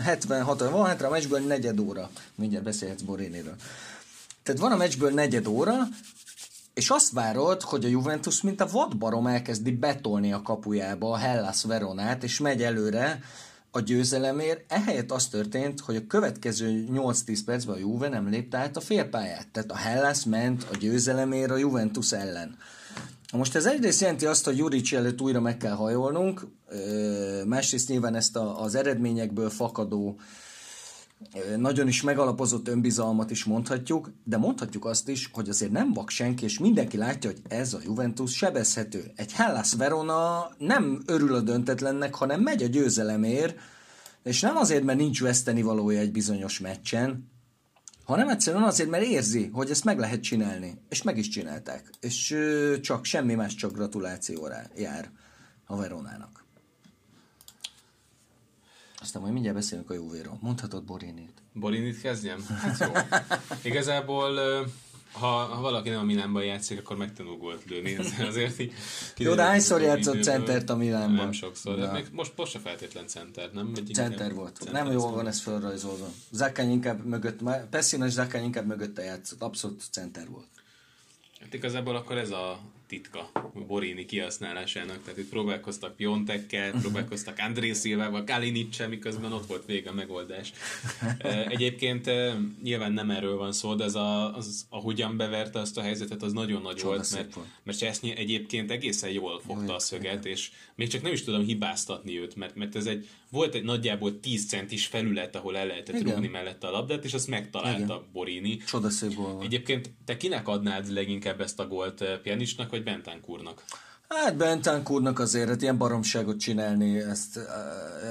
[0.03, 2.09] 76, van hátra a meccsből negyed óra.
[2.35, 3.55] Mindjárt beszélhetsz Borénéről.
[4.43, 5.73] Tehát van a meccsből negyed óra,
[6.73, 11.63] és azt várod, hogy a Juventus mint a vadbarom elkezdi betolni a kapujába a Hellas
[11.63, 13.19] Veronát, és megy előre
[13.71, 14.71] a győzelemért.
[14.71, 19.47] Ehelyett az történt, hogy a következő 8-10 percben a Juve nem lépte át a félpályát.
[19.51, 22.57] Tehát a Hellas ment a győzelemért a Juventus ellen.
[23.37, 26.47] Most ez egyrészt jelenti azt, hogy Juric előtt újra meg kell hajolnunk,
[27.45, 30.19] másrészt nyilván ezt az eredményekből fakadó
[31.57, 36.43] nagyon is megalapozott önbizalmat is mondhatjuk, de mondhatjuk azt is, hogy azért nem vak senki,
[36.43, 39.11] és mindenki látja, hogy ez a Juventus sebezhető.
[39.15, 43.57] Egy Hellas Verona nem örül a döntetlennek, hanem megy a győzelemért,
[44.23, 47.31] és nem azért, mert nincs vesztenivalója egy bizonyos meccsen,
[48.03, 50.81] hanem egyszerűen azért, mert érzi, hogy ezt meg lehet csinálni.
[50.89, 51.89] És meg is csinálták.
[51.99, 52.37] És
[52.81, 55.11] csak semmi más, csak gratulációra jár
[55.65, 56.45] a Veronának.
[59.01, 60.37] Aztán majd mindjárt beszélünk a Juvéról.
[60.41, 61.41] Mondhatod Borinit.
[61.53, 62.45] Borinit kezdjem?
[62.47, 62.91] Hát jó.
[63.71, 64.39] Igazából
[65.13, 67.95] ha, ha valaki nem a Milánban játszik, akkor megtanul gólt lőni.
[68.27, 68.73] Azért így
[69.17, 71.15] Jó, de hányszor játszott centert a Milánban?
[71.15, 71.79] Nem sokszor.
[71.79, 73.71] De még most, most se feltétlen center, nem?
[73.73, 74.55] Vagy center volt.
[74.57, 76.07] Center nem jól van ez felrajzolva.
[76.31, 79.41] Zakány inkább mögött, Pessina és Zakány inkább mögötte játszott.
[79.41, 80.47] Abszolút center volt.
[81.39, 82.59] Hát igazából akkor ez a
[82.93, 83.31] titka
[83.67, 85.03] Borini kihasználásának.
[85.03, 86.79] Tehát itt próbálkoztak Piontekkel, mhm.
[86.79, 90.53] próbálkoztak André Szilvával, Kalinicsel, miközben ott volt vége a megoldás.
[91.55, 92.09] Egyébként
[92.63, 96.33] nyilván nem erről van szó, de ez a, az, ahogyan beverte azt a helyzetet, az
[96.33, 100.51] nagyon nagy Csoda volt, mert, mert Csesznyi egyébként egészen jól fogta Olyan, a szöget, és
[100.75, 104.47] még csak nem is tudom hibáztatni őt, mert, mert ez egy, volt egy nagyjából 10
[104.47, 106.13] centis felület, ahol el lehetett Igen.
[106.13, 108.11] rúgni mellette a labdát, és azt megtalálta Igen.
[108.11, 108.57] Borini.
[108.57, 109.43] Csodaszép volt.
[109.43, 113.63] Egyébként te kinek adnád leginkább ezt a gólt Pianisnak, vagy Bentancurnak?
[114.07, 117.39] Hát Bentancurnak azért hát ilyen baromságot csinálni, ezt,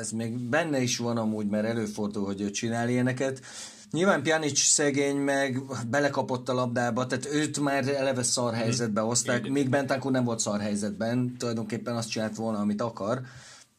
[0.00, 3.40] ez még benne is van amúgy, mert előfordul, hogy ő csinál ilyeneket.
[3.90, 9.68] Nyilván Pjanic szegény meg belekapott a labdába, tehát őt már eleve szar helyzetbe hozták, még
[9.68, 13.20] Bentancur nem volt szar helyzetben, tulajdonképpen azt csinált volna, amit akar.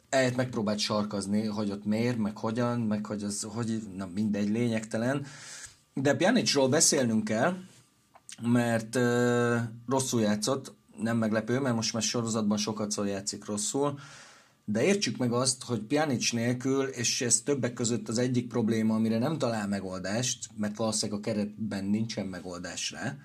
[0.09, 5.25] Ehhez megpróbált sarkazni, hogy ott miért, meg hogyan, meg hogy az, hogy, na mindegy, lényegtelen.
[5.93, 7.53] De Pjanicról beszélnünk kell,
[8.41, 9.55] mert uh,
[9.87, 13.99] rosszul játszott, nem meglepő, mert most már sorozatban sokat szól játszik rosszul,
[14.65, 19.17] de értsük meg azt, hogy Pjanic nélkül, és ez többek között az egyik probléma, amire
[19.17, 23.17] nem talál megoldást, mert valószínűleg a keretben nincsen megoldás rá,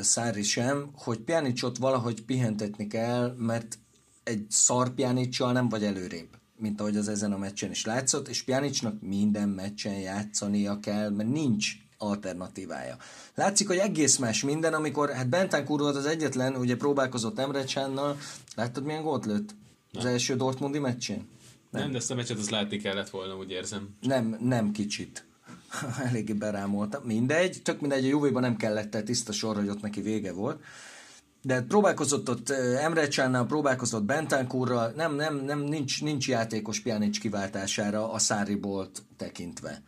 [0.00, 3.78] Szári sem, hogy Pjanicot valahogy pihentetni kell, mert
[4.22, 8.42] egy szar Pjanicsal nem vagy előrébb, mint ahogy az ezen a meccsen is látszott, és
[8.42, 12.96] Pjanicnak minden meccsen játszania kell, mert nincs alternatívája.
[13.34, 18.16] Látszik, hogy egész más minden, amikor, hát Bentancur volt az egyetlen, ugye próbálkozott Emre Csánnal,
[18.56, 19.54] láttad milyen gólt lőtt?
[19.92, 20.12] Az nem.
[20.12, 21.28] első Dortmundi meccsén?
[21.70, 21.82] Nem.
[21.82, 23.88] nem, de ezt a meccset az látni kellett volna, úgy érzem.
[24.00, 25.24] Nem, nem kicsit.
[26.08, 27.02] Eléggé berámoltam.
[27.04, 30.62] Mindegy, tök mindegy, a Juve-ban nem kellett, tehát tiszta sor, hogy ott neki vége volt.
[31.42, 38.12] De próbálkozott ott Emre Csánnal, próbálkozott Bentancurral, nem, nem, nem, nincs, nincs játékos Pjanic kiváltására
[38.12, 39.82] a Száribolt tekintve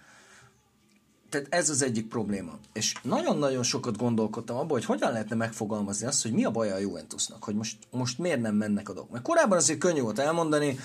[1.30, 2.52] tehát ez az egyik probléma.
[2.72, 6.78] És nagyon-nagyon sokat gondolkodtam abban, hogy hogyan lehetne megfogalmazni azt, hogy mi a baja a
[6.78, 9.12] Juventusnak, hogy most, most miért nem mennek a dolgok.
[9.12, 10.78] Mert korábban azért könnyű volt elmondani,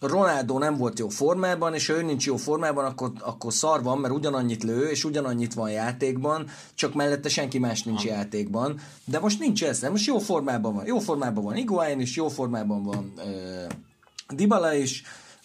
[0.00, 3.98] Ronaldo nem volt jó formában, és ha ő nincs jó formában, akkor, akkor szar van,
[3.98, 8.08] mert ugyanannyit lő, és ugyanannyit van játékban, csak mellette senki más nincs ha.
[8.08, 8.80] játékban.
[9.04, 9.90] De most nincs ez, nem?
[9.90, 10.86] Most jó formában van.
[10.86, 13.24] Jó formában van Iguain is, jó formában van uh,
[14.28, 15.02] Dybala is,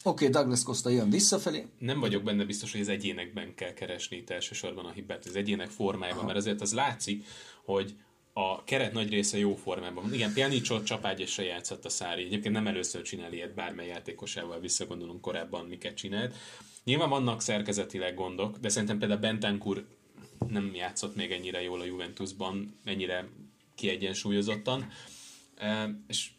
[0.08, 1.66] Oké, okay, Douglas Costa jön visszafelé.
[1.80, 5.70] Nem vagyok benne biztos, hogy az egyénekben kell keresni itt elsősorban a hibát, az egyének
[5.70, 6.28] formájában, Aha.
[6.28, 7.26] mert azért az látszik,
[7.64, 7.96] hogy
[8.34, 10.14] a keret nagy része jó formában van.
[10.14, 12.24] Igen, Pjanicsot csapágyasra játszott a Szári.
[12.24, 16.36] Egyébként nem először csinál ilyet bármely játékosával, visszagondolunk korábban miket csinált.
[16.84, 19.86] Nyilván vannak szerkezetileg gondok, de szerintem például Bentancur
[20.48, 23.28] nem játszott még ennyire jól a Juventusban, ennyire
[23.76, 24.88] kiegyensúlyozottan.
[26.08, 26.30] És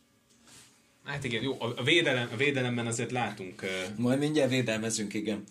[1.07, 3.63] Hát igen, jó, a, védelem, a védelemben azért látunk...
[3.63, 3.99] Uh...
[3.99, 5.43] Majd mindjárt védelmezünk, igen.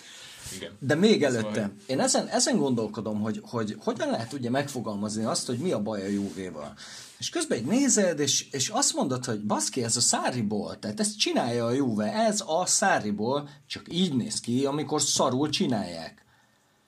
[0.55, 0.71] igen.
[0.79, 1.73] De még előtte, szóval...
[1.85, 6.01] én ezen, ezen gondolkodom, hogy, hogy hogyan lehet ugye megfogalmazni azt, hogy mi a baj
[6.01, 6.73] a Juvéval.
[7.17, 11.19] És közben egy nézed, és, és azt mondod, hogy baszki, ez a száriból, tehát ezt
[11.19, 16.25] csinálja a Juve, ez a száriból, csak így néz ki, amikor szarul csinálják.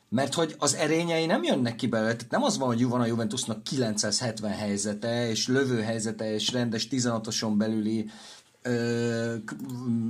[0.10, 3.06] Mert hogy az erényei nem jönnek ki belőle, tehát nem az van, hogy van a
[3.06, 8.10] Juventusnak 970 helyzete, és lövő helyzete, és rendes 16-oson belüli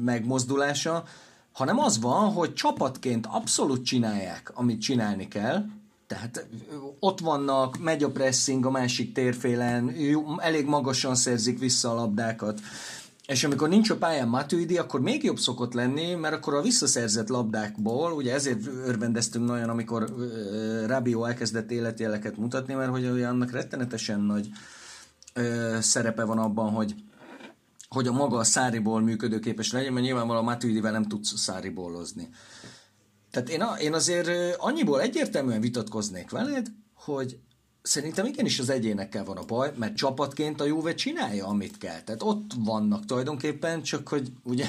[0.04, 1.04] megmozdulása,
[1.52, 5.66] hanem az van, hogy csapatként abszolút csinálják, amit csinálni kell,
[6.08, 6.48] tehát
[7.00, 9.96] ott vannak, megy a pressing a másik térfélen,
[10.38, 12.60] elég magasan szerzik vissza a labdákat,
[13.28, 17.28] és amikor nincs a pályán Matuidi, akkor még jobb szokott lenni, mert akkor a visszaszerzett
[17.28, 20.14] labdákból, ugye ezért örvendeztünk nagyon, amikor
[20.86, 24.50] Rabio elkezdett életjeleket mutatni, mert hogy annak rettenetesen nagy
[25.80, 26.96] szerepe van abban, hogy
[27.90, 32.30] hogy a maga a száriból működőképes legyen, mert nyilvánvalóan Matuidivel nem tudsz száribollozni.
[33.32, 37.40] Tehát én, én azért annyiból egyértelműen vitatkoznék veled, hogy
[37.82, 42.02] szerintem igenis az egyénekkel van a baj, mert csapatként a Juve csinálja, amit kell.
[42.02, 44.68] Tehát ott vannak tulajdonképpen, csak hogy ugye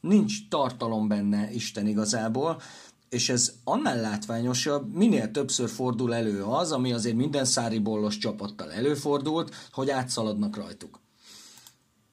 [0.00, 2.62] nincs tartalom benne Isten igazából,
[3.08, 9.54] és ez annál látványosabb, minél többször fordul elő az, ami azért minden száribollos csapattal előfordult,
[9.72, 11.02] hogy átszaladnak rajtuk.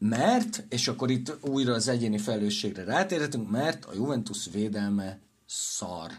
[0.04, 6.12] Mert, és akkor itt újra az egyéni felelősségre rátérhetünk, mert a Juventus védelme szar.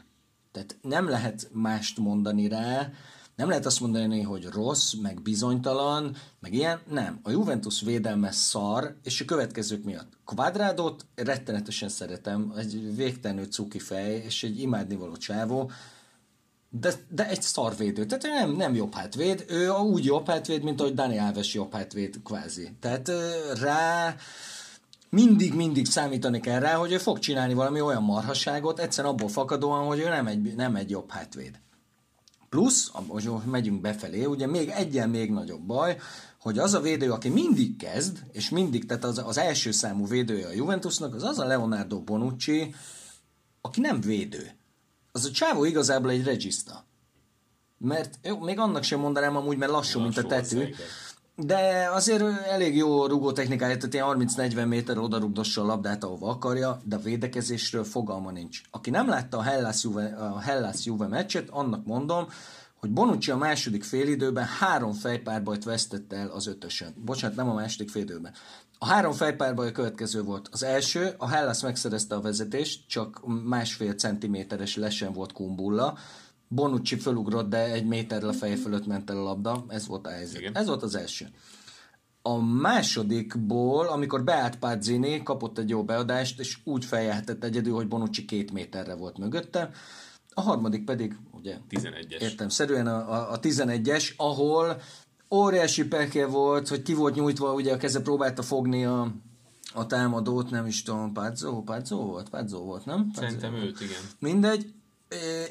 [0.53, 2.91] Tehát nem lehet mást mondani rá,
[3.37, 7.21] nem lehet azt mondani, hogy rossz, meg bizonytalan, meg ilyen, nem.
[7.23, 10.13] A Juventus védelme szar, és a következők miatt.
[10.25, 15.71] Quadrádot rettenetesen szeretem, egy végtelenül cuki fej, és egy imádnivaló csávó,
[16.81, 18.07] de, de egy szarvédő.
[18.07, 22.23] Tehát nem, nem jobb hátvéd, ő úgy jobb hátvéd, mint ahogy Dani Alves jobb hátvéd
[22.25, 22.69] kvázi.
[22.81, 23.13] Tehát
[23.61, 24.15] rá
[25.11, 29.87] mindig, mindig számítani kell rá, hogy ő fog csinálni valami olyan marhasságot, egyszerűen abból fakadóan,
[29.87, 31.61] hogy ő nem egy, nem egy jobb hátvéd.
[32.49, 35.99] Plusz, hogy megyünk befelé, ugye még egyen még nagyobb baj,
[36.41, 40.47] hogy az a védő, aki mindig kezd, és mindig, tehát az, az első számú védője
[40.47, 42.75] a Juventusnak, az az a Leonardo Bonucci,
[43.61, 44.51] aki nem védő
[45.13, 46.85] az a csávó igazából egy regista.
[47.79, 50.75] Mert jó, még annak sem mondanám amúgy, mert lassú, lassú mint a tető.
[51.37, 56.29] De azért elég jó rugó technikája, tehát ilyen 30-40 méter oda rugdossa a labdát, ahova
[56.29, 58.61] akarja, de a védekezésről fogalma nincs.
[58.71, 62.27] Aki nem látta a Hellas Juve, a Hellas Juve meccset, annak mondom,
[62.83, 66.95] hogy Bonucci a második félidőben három fejpárbajt vesztett el az ötösön.
[67.05, 68.33] Bocsánat, nem a második félidőben.
[68.83, 70.49] A három fejpárbaj a következő volt.
[70.53, 75.99] Az első, a Hellas megszerezte a vezetést, csak másfél centiméteres lesen volt kumbulla.
[76.49, 79.65] Bonucci fölugrott, de egy méterre a feje fölött ment el a labda.
[79.69, 80.41] Ez volt a helyzet.
[80.41, 80.57] Igen.
[80.57, 81.27] Ez volt az első.
[82.23, 88.25] A másodikból, amikor beállt Pazzini, kapott egy jó beadást, és úgy feljelhetett egyedül, hogy Bonucci
[88.25, 89.71] két méterre volt mögötte.
[90.35, 92.21] A harmadik pedig, ugye, 11-es.
[92.21, 94.81] értem szerűen a, a, a 11-es, ahol
[95.33, 99.13] óriási pekje volt, hogy ki volt nyújtva, ugye a keze próbálta fogni a,
[99.75, 102.29] a támadót, nem is tudom, Pádzó, Pádzó volt?
[102.29, 102.97] Pádzó volt, nem?
[102.97, 104.01] Pádzó Szerintem őt, igen.
[104.19, 104.73] Mindegy,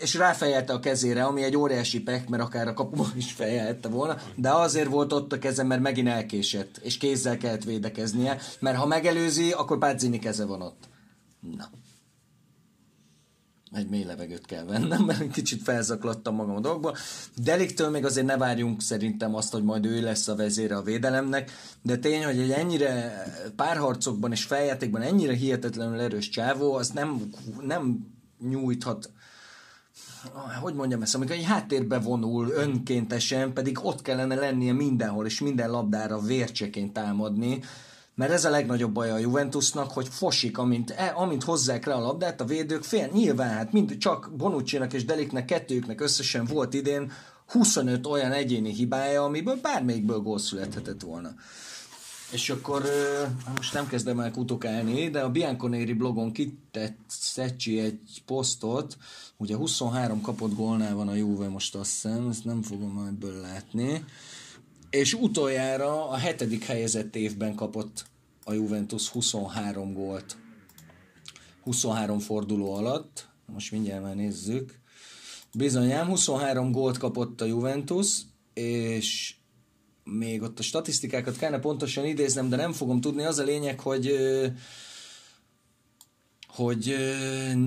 [0.02, 4.18] és ráfejelte a kezére, ami egy óriási pek, mert akár a kapuban is fejelte volna,
[4.36, 8.86] de azért volt ott a keze, mert megint elkésett, és kézzel kellett védekeznie, mert ha
[8.86, 10.84] megelőzi, akkor Pádzini keze van ott.
[11.58, 11.70] Na.
[13.74, 16.96] Egy mély levegőt kell vennem, mert kicsit felzaklattam magam a dolgba.
[17.36, 21.52] Deliktől még azért ne várjunk szerintem azt, hogy majd ő lesz a vezére a védelemnek,
[21.82, 23.24] de tény, hogy egy ennyire
[23.56, 27.30] párharcokban és feljátékban ennyire hihetetlenül erős csávó, az nem,
[27.62, 28.08] nem
[28.50, 29.12] nyújthat
[30.62, 35.70] hogy mondjam ezt, amikor egy háttérbe vonul önkéntesen, pedig ott kellene lennie mindenhol, és minden
[35.70, 37.62] labdára vércseként támadni,
[38.22, 42.00] mert ez a legnagyobb baj a Juventusnak, hogy fosik, amint, e, amint hozzák rá a
[42.00, 47.12] labdát, a védők fél, nyilván hát mind, csak bonucci és Deliknek, kettőjüknek összesen volt idén
[47.48, 51.34] 25 olyan egyéni hibája, amiből bármelyikből gól születhetett volna.
[52.32, 52.84] És akkor
[53.56, 58.98] most nem kezdem el kutokálni, de a Bianconeri blogon kitett Szecsi egy posztot,
[59.38, 64.06] ugye 23 kapott gólnál van a Juve most azt hiszem, ezt nem fogom ebből látni,
[64.90, 68.10] és utoljára a hetedik helyezett évben kapott
[68.44, 70.38] a Juventus 23 gólt
[71.64, 74.80] 23 forduló alatt, most mindjárt már nézzük,
[75.54, 78.22] bizonyám 23 gólt kapott a Juventus,
[78.54, 79.36] és
[80.04, 83.24] még ott a statisztikákat kellene pontosan idéznem, de nem fogom tudni.
[83.24, 84.16] Az a lényeg, hogy
[86.48, 86.96] hogy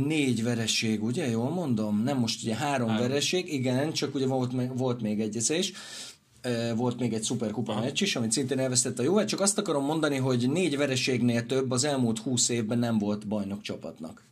[0.07, 1.29] négy vereség, ugye?
[1.29, 2.03] Jól mondom?
[2.03, 3.09] Nem most ugye három, három.
[3.09, 5.73] vereség, igen, csak ugye volt, volt még egyezés
[6.77, 10.17] volt még egy szuperkupa meccs is, amit szintén elvesztett a Juve, csak azt akarom mondani,
[10.17, 14.25] hogy négy vereségnél több az elmúlt húsz évben nem volt bajnok csapatnak.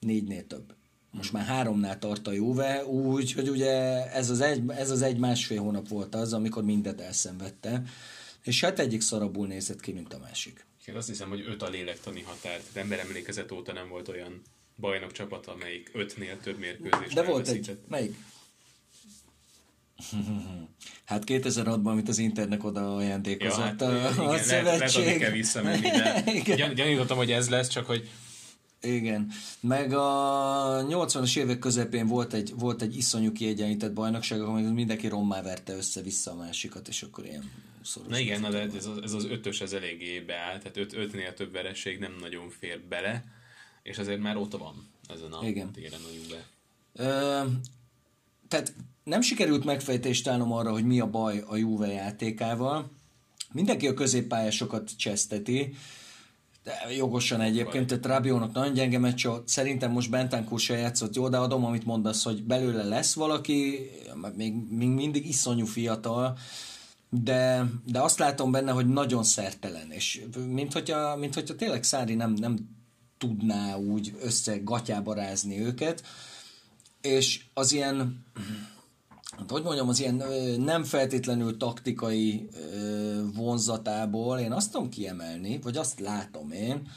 [0.00, 0.74] Négynél több.
[1.10, 3.70] Most már háromnál tart a Juve, úgy, hogy ugye
[4.12, 7.82] ez az egy, ez az egy másfél hónap volt az, amikor mindet elszenvedte,
[8.42, 10.66] és hát egyik szarabul nézett ki, mint a másik.
[10.86, 12.60] Én azt hiszem, hogy öt a lélektani határ.
[12.70, 14.42] Az ember emlékezet óta nem volt olyan
[14.76, 17.78] bajnok csapat, amelyik ötnél több mérkőzést De volt egy.
[17.88, 18.16] Melyik?
[21.04, 25.04] Hát 2006-ban, amit az Internek oda ajándékozott ja, hát, a, igen, a szövetség.
[25.04, 26.24] Lehet, kell visszamenni, de
[26.74, 28.10] gyanítottam, hogy ez lesz, csak hogy
[28.80, 29.30] igen,
[29.60, 35.42] meg a 80-as évek közepén volt egy, volt egy iszonyú kiegyenlített bajnokság, ahol mindenki rommá
[35.42, 37.50] verte össze-vissza a másikat, és akkor ilyen
[37.82, 38.08] szoros.
[38.08, 41.34] Na igen, na de ez az, ez az ötös, ez eléggé beáll, tehát öt, ötnél
[41.34, 43.24] több vereség nem nagyon fér bele,
[43.82, 45.72] és azért már óta van ezen a igen.
[45.72, 46.46] téren a Juve.
[46.92, 47.42] Ö,
[48.48, 48.72] tehát
[49.08, 52.90] nem sikerült megfejtést állnom arra, hogy mi a baj a Juve játékával.
[53.52, 55.74] Mindenki a középpályásokat cseszteti,
[56.64, 61.36] de jogosan egyébként, tehát Rabiónak nagyon gyenge meccs, szerintem most Bentancur se játszott jó, de
[61.36, 63.90] adom, amit mondasz, hogy belőle lesz valaki,
[64.36, 66.38] még, még mindig iszonyú fiatal,
[67.10, 72.14] de, de azt látom benne, hogy nagyon szertelen, és mint hogyha, mint hogyha tényleg Szári
[72.14, 72.58] nem, nem
[73.18, 76.02] tudná úgy össze gatyába rázni őket,
[77.00, 78.24] és az ilyen
[79.38, 80.22] hát hogy mondjam, az ilyen
[80.60, 82.48] nem feltétlenül taktikai
[83.34, 86.88] vonzatából én azt tudom kiemelni, vagy azt látom én,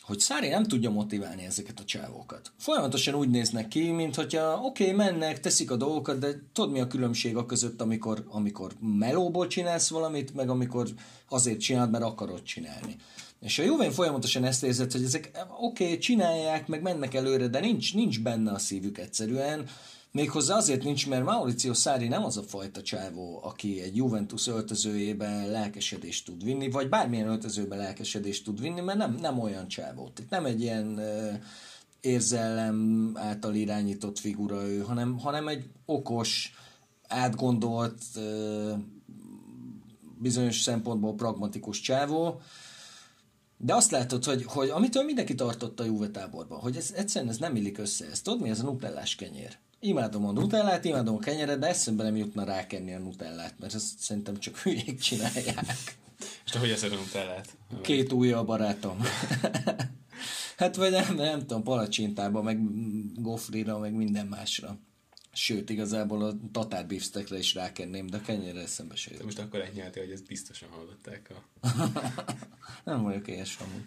[0.00, 2.52] hogy Szári nem tudja motiválni ezeket a csávókat.
[2.58, 6.80] Folyamatosan úgy néznek ki, mint hogyha oké, okay, mennek, teszik a dolgokat, de tudod mi
[6.80, 10.88] a különbség a között, amikor, amikor melóból csinálsz valamit, meg amikor
[11.28, 12.96] azért csinálod, mert akarod csinálni.
[13.40, 15.30] És a Juven folyamatosan ezt érzett, hogy ezek
[15.60, 19.68] oké, okay, csinálják, meg mennek előre, de nincs, nincs benne a szívük egyszerűen,
[20.12, 25.50] Méghozzá azért nincs, mert Mauricio Szári nem az a fajta csávó, aki egy Juventus öltözőjében
[25.50, 30.08] lelkesedést tud vinni, vagy bármilyen öltözőben lelkesedést tud vinni, mert nem, nem olyan csávó.
[30.08, 31.00] Tehát nem egy ilyen
[32.00, 36.52] érzelem által irányított figura ő, hanem, hanem egy okos,
[37.08, 38.02] átgondolt,
[40.18, 42.40] bizonyos szempontból pragmatikus csávó,
[43.56, 47.38] de azt látod, hogy, hogy amitől mindenki tartott a Juve táborban, hogy ez egyszerűen ez
[47.38, 48.06] nem illik össze.
[48.10, 48.48] Ez tudod mi?
[48.48, 49.58] Ez a nutellás kenyér.
[49.80, 53.98] Imádom a nutellát, imádom a kenyeret, de eszembe nem jutna rákenni a nutellát, mert ezt
[53.98, 55.96] szerintem csak hülyék csinálják.
[56.44, 57.56] És te hogy eszed a nutellát?
[57.82, 58.98] Két újja a barátom.
[60.56, 62.58] hát vagy nem, nem tudom, palacsintába, meg
[63.22, 64.78] gofrira, meg minden másra.
[65.32, 69.24] Sőt, igazából a tatár beefsteakre is rákenném, de a kenyerre eszembe se jött.
[69.24, 71.68] Most akkor ennyi hogy ezt biztosan hallották a...
[72.90, 73.86] nem vagyok éhes amúgy.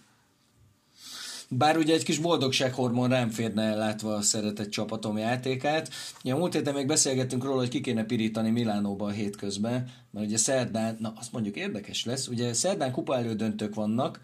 [1.53, 5.89] Bár ugye egy kis boldogsághormon rám férne látva a szeretett csapatom játékát.
[6.23, 10.37] Ja, múlt héten még beszélgettünk róla, hogy ki kéne pirítani Milánóba a hétközben, mert ugye
[10.37, 14.19] szerdán, na azt mondjuk érdekes lesz, ugye szerdán kupa elődöntők vannak,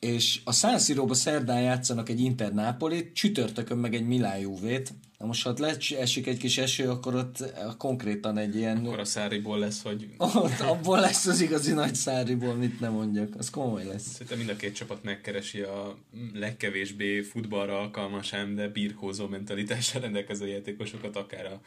[0.00, 4.94] és a San Siro-ba szerdán játszanak egy Inter Nápolit, csütörtökön meg egy Milán Juvét.
[5.22, 5.68] Na most, ha
[5.98, 8.76] esik egy kis eső, akkor ott eh, konkrétan egy ilyen...
[8.76, 10.08] Akkor a száriból lesz, hogy...
[10.16, 13.34] Ott abból lesz az igazi nagy száriból, mit nem mondjak.
[13.38, 14.06] Az komoly lesz.
[14.06, 15.98] Szerintem mind a két csapat megkeresi a
[16.34, 21.60] legkevésbé futballra alkalmas, ám de birkózó mentalitással rendelkező játékosokat, akár a,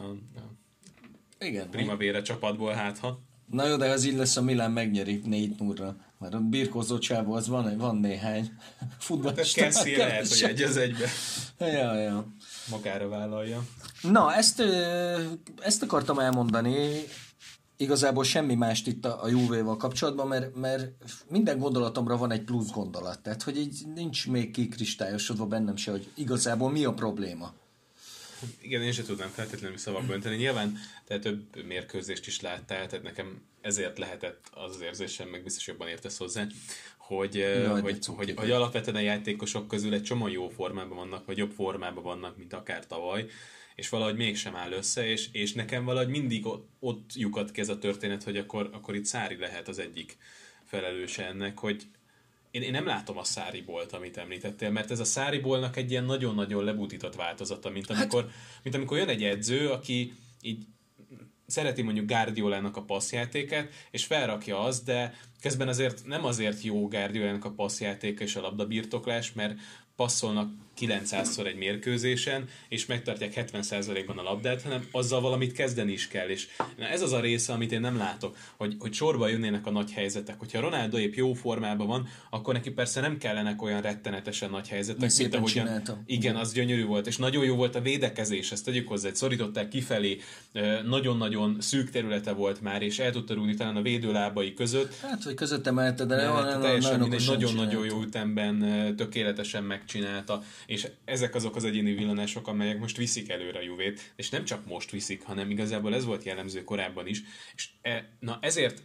[0.00, 0.06] a,
[0.36, 3.20] a Igen, Primavera csapatból, hát ha.
[3.50, 7.32] Na jó, de az így lesz, a Milán megnyeri 4 0 Mert a birkózó csávó
[7.32, 8.50] az van, van néhány
[8.98, 9.64] futballista.
[9.64, 11.08] Hát Kessi lehet, hogy egy az egybe
[11.60, 12.26] Ja, ja.
[12.70, 13.64] Magára vállalja.
[14.02, 14.62] Na, ezt,
[15.60, 17.02] ezt akartam elmondani,
[17.76, 20.90] igazából semmi mást itt a, a Juve-val kapcsolatban, mert, mert
[21.28, 26.10] minden gondolatomra van egy plusz gondolat, tehát hogy így nincs még kikristályosodva bennem se, hogy
[26.14, 27.52] igazából mi a probléma.
[28.60, 30.36] Igen, én sem tudnám feltétlenül szavakba önteni.
[30.36, 35.66] Nyilván te több mérkőzést is láttál, tehát nekem ezért lehetett az az érzésem, meg biztos
[35.66, 36.46] jobban értesz hozzá,
[37.08, 41.36] hogy, Jaj, hogy, hogy, hogy alapvetően a játékosok közül egy csomó jó formában vannak, vagy
[41.36, 43.26] jobb formában vannak, mint akár tavaly,
[43.74, 47.68] és valahogy mégsem áll össze, és, és nekem valahogy mindig ott, ott lyukat ki ez
[47.68, 50.16] a történet, hogy akkor, akkor itt Szári lehet az egyik
[50.64, 51.82] felelőse ennek, hogy
[52.50, 56.64] én, én nem látom a Száribolt, amit említettél, mert ez a Száribolnak egy ilyen nagyon-nagyon
[56.64, 58.32] lebutított változata, mint amikor, hát...
[58.62, 60.66] mint amikor jön egy edző, aki így
[61.48, 67.44] szereti mondjuk Guardiolának a passzjátéket, és felrakja azt, de közben azért nem azért jó Guardiolának
[67.44, 69.54] a passzjátéka és a labdabirtoklás, mert
[69.96, 76.28] passzolnak 900-szor egy mérkőzésen, és megtartják 70%-ban a labdát, hanem azzal valamit kezdeni is kell.
[76.28, 79.70] És na ez az a része, amit én nem látok, hogy, hogy sorba jönnének a
[79.70, 80.38] nagy helyzetek.
[80.38, 85.00] Hogyha Ronaldo épp jó formában van, akkor neki persze nem kellenek olyan rettenetesen nagy helyzetek,
[85.00, 86.02] Mert szépen ahogyan- csinálta.
[86.06, 90.20] igen, az gyönyörű volt, és nagyon jó volt a védekezés, ezt tegyük hozzá, szorították kifelé,
[90.86, 95.34] nagyon-nagyon szűk területe volt már, és el tudta rúgni talán a védőlábai között, Hát, hogy
[95.34, 98.64] között emelte, de nagyon, hát teljesen nagyon-nagyon jó ütemben
[98.96, 104.30] tökéletesen megcsinálta, és ezek azok az egyéni villanások, amelyek most viszik előre a Juvét, és
[104.30, 107.22] nem csak most viszik, hanem igazából ez volt jellemző korábban is,
[107.54, 108.82] és e, na ezért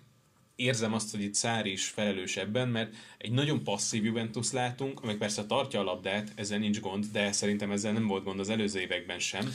[0.55, 5.15] érzem azt, hogy itt Szári is felelős ebben, mert egy nagyon passzív Juventus látunk, amely
[5.15, 8.79] persze tartja a labdát, ezzel nincs gond, de szerintem ezzel nem volt gond az előző
[8.79, 9.53] években sem.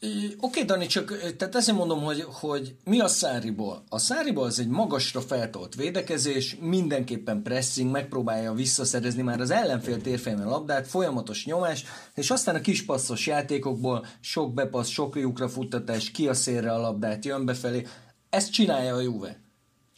[0.00, 3.84] Oké, okay, Dani, csak tehát ezért mondom, hogy, hogy mi a száriból?
[3.88, 10.40] A száriból az egy magasra feltolt védekezés, mindenképpen pressing, megpróbálja visszaszerezni már az ellenfél térfelén
[10.40, 11.84] a labdát, folyamatos nyomás,
[12.14, 16.80] és aztán a kis passzos játékokból sok bepassz, sok lyukra futtatás, ki a szélre a
[16.80, 17.86] labdát, jön befelé.
[18.30, 19.47] Ezt csinálja a Juve.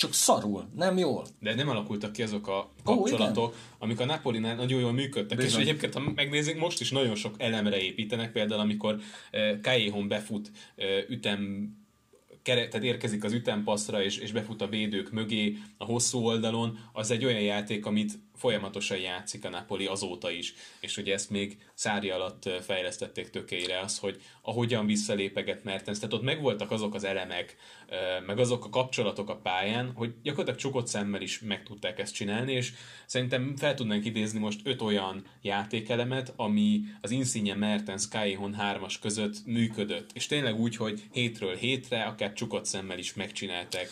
[0.01, 1.26] Csak szarul, nem jól.
[1.40, 5.38] De nem alakultak ki azok a Ó, kapcsolatok, amik a Napolinál nagyon jól működtek.
[5.38, 5.61] Bizony.
[5.61, 10.51] És egyébként, ha megnézzük, most is nagyon sok elemre építenek, például amikor uh, Callejon befut
[10.76, 11.70] uh, ütem
[12.42, 17.11] kere, tehát érkezik az ütempasszra, és, és befut a védők mögé a hosszú oldalon, az
[17.11, 20.55] egy olyan játék, amit folyamatosan játszik a Napoli azóta is.
[20.80, 26.22] És ugye ezt még Szári alatt fejlesztették tökélyre az, hogy ahogyan visszalépeget Mertens, tehát ott
[26.22, 27.57] megvoltak azok az elemek,
[28.26, 32.53] meg azok a kapcsolatok a pályán, hogy gyakorlatilag csukott szemmel is meg tudták ezt csinálni,
[32.53, 32.72] és
[33.07, 39.47] szerintem fel tudnánk idézni most öt olyan játékelemet, ami az Insigne Mertens Callejon hármas között
[39.47, 40.11] működött.
[40.12, 43.88] És tényleg úgy, hogy hétről hétre, akár csukott szemmel is megcsinálták.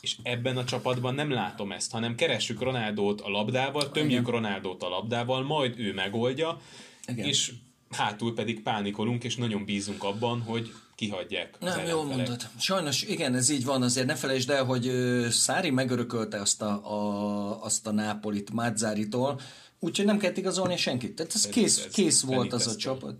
[0.00, 4.88] És ebben a csapatban nem látom ezt, hanem keressük Ronaldót a labdával, tömjük Ronaldót a
[4.88, 6.60] labdával, majd ő megoldja,
[7.06, 7.26] Igen.
[7.26, 7.52] és
[7.90, 12.48] hátul pedig pánikolunk, és nagyon bízunk abban, hogy kihagyják Nem, jól mondod.
[12.58, 14.90] Sajnos igen, ez így van, azért ne felejtsd el, hogy
[15.30, 19.40] Szári megörökölte azt a, a, azt a Nápolit Mazzáritól,
[19.78, 21.14] úgyhogy nem kellett igazolni senkit.
[21.14, 23.18] Tehát ez Pedig kész, ez kész volt az a csapat.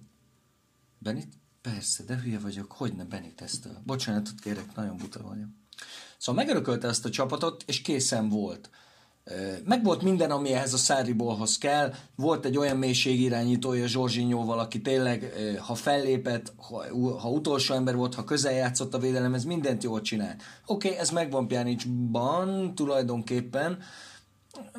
[0.99, 1.33] Benit?
[1.63, 2.73] Persze, de hülye vagyok.
[2.73, 3.83] Hogy ne Beniteztől?
[3.85, 5.49] Bocsánatot kérek, nagyon buta vagyok.
[6.19, 8.71] Szóval megörökölte ezt a csapatot, és készen volt.
[9.65, 11.95] Meg volt minden, ami ehhez a Száribolhoz kell.
[12.15, 16.85] Volt egy olyan mélységirányítója Zsorzsinyóval, aki tényleg, ha fellépett, ha,
[17.19, 20.43] ha utolsó ember volt, ha közel játszott a védelemhez, mindent jól csinált.
[20.67, 23.79] Oké, okay, ez megvan Pjanicsban tulajdonképpen.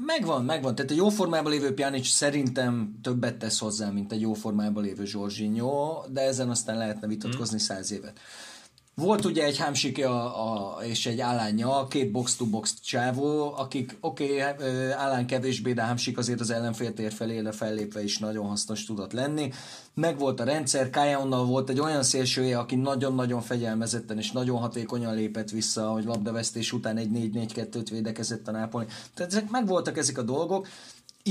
[0.06, 0.76] Megvan, megvan.
[0.76, 5.06] Tehát egy jó formában lévő Pjanic szerintem többet tesz hozzá, mint egy jó formában lévő
[5.06, 8.20] Zsorzsinyó, de ezen aztán lehetne vitatkozni száz évet.
[9.00, 10.24] Volt ugye egy Hámsiki a,
[10.76, 16.39] a, és egy Állánya, két box-to-box csávó, akik oké, okay, Állán kevésbé, de Hámsik azért
[16.39, 19.52] az ellenfél tér felére fellépve is nagyon hasznos tudott lenni.
[19.93, 25.16] Meg volt a rendszer, Kájonnal volt egy olyan szélsője, aki nagyon-nagyon fegyelmezetten és nagyon hatékonyan
[25.16, 28.86] lépett vissza, hogy labdavesztés után egy 4-4-2-t védekezett a Nápoli.
[29.14, 30.68] Tehát ezek meg voltak ezek a dolgok,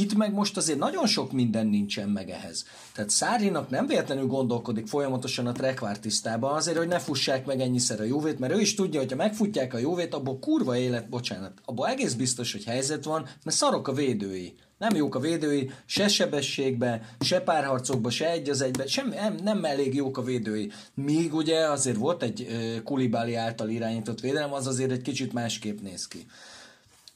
[0.00, 2.64] itt meg most azért nagyon sok minden nincsen meg ehhez.
[2.94, 8.04] Tehát Szárinak nem véletlenül gondolkodik folyamatosan a trekvártisztában azért, hogy ne fussák meg ennyiszer a
[8.04, 11.88] jóvét, mert ő is tudja, hogy ha megfutják a jóvét, abból kurva élet, bocsánat, abból
[11.88, 14.54] egész biztos, hogy helyzet van, mert szarok a védői.
[14.78, 19.64] Nem jók a védői, se sebességbe, se párharcokba, se egy az egybe, sem, nem, nem
[19.64, 20.70] elég jók a védői.
[20.94, 22.46] Míg ugye azért volt egy
[22.84, 26.26] Kulibáli által irányított védelem, az azért egy kicsit másképp néz ki.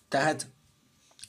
[0.09, 0.47] Tehát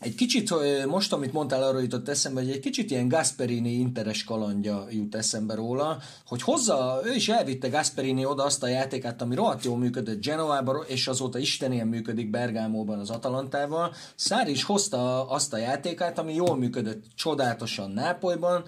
[0.04, 0.54] Egy kicsit,
[0.86, 5.56] most amit mondtál, arról jutott eszembe, hogy egy kicsit ilyen Gasperini interes kalandja jut eszembe
[5.56, 10.24] róla, hogy hozza, ő is elvitte Gasperini oda azt a játékát, ami rohadt jól működött
[10.24, 13.94] Genovában, és azóta istenien működik Bergámóban az Atalantával.
[14.16, 18.64] Szári is hozta azt a játékát, ami jól működött csodálatosan Nápolyban,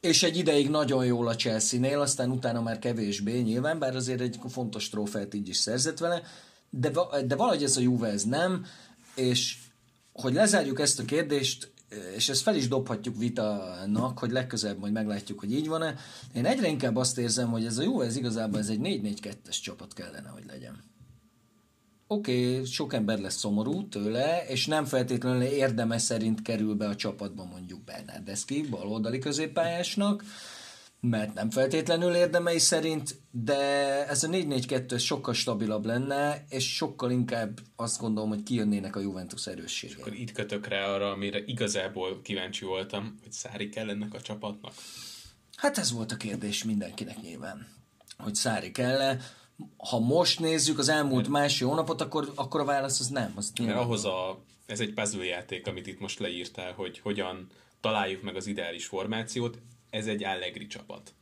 [0.00, 4.38] és egy ideig nagyon jól a Chelsea-nél, aztán utána már kevésbé nyilván, bár azért egy
[4.48, 6.22] fontos trófeát így is szerzett vele,
[6.70, 6.90] de,
[7.26, 8.66] de valahogy ez a Juve ez nem,
[9.14, 9.56] és
[10.20, 11.72] hogy lezárjuk ezt a kérdést,
[12.14, 15.94] és ezt fel is dobhatjuk vitának, hogy legközelebb majd meglátjuk, hogy így van-e.
[16.34, 19.94] Én egyre inkább azt érzem, hogy ez a Juve ez igazából ez egy 4-4-2-es csapat
[19.94, 20.82] kellene, hogy legyen.
[22.06, 26.96] Oké, okay, sok ember lesz szomorú tőle, és nem feltétlenül érdeme szerint kerül be a
[26.96, 30.24] csapatba mondjuk Bernardeszki, baloldali középpályásnak,
[31.00, 33.56] mert nem feltétlenül érdemei szerint, de
[34.08, 39.46] ez a 4-4-2 sokkal stabilabb lenne, és sokkal inkább azt gondolom, hogy kijönnének a Juventus
[39.46, 39.96] erősségei.
[40.00, 44.72] Akkor itt kötök rá arra, amire igazából kíváncsi voltam, hogy Szári kell ennek a csapatnak.
[45.56, 47.66] Hát ez volt a kérdés mindenkinek nyilván,
[48.16, 49.18] hogy Szári kell
[49.76, 53.32] Ha most nézzük az elmúlt másfél hónapot, akkor, akkor a válasz az nem.
[53.36, 57.46] Az Mert ahhoz a, ez egy puzzle játék, amit itt most leírtál, hogy hogyan
[57.80, 59.58] találjuk meg az ideális formációt,
[59.90, 61.14] ez egy Allegri csapat.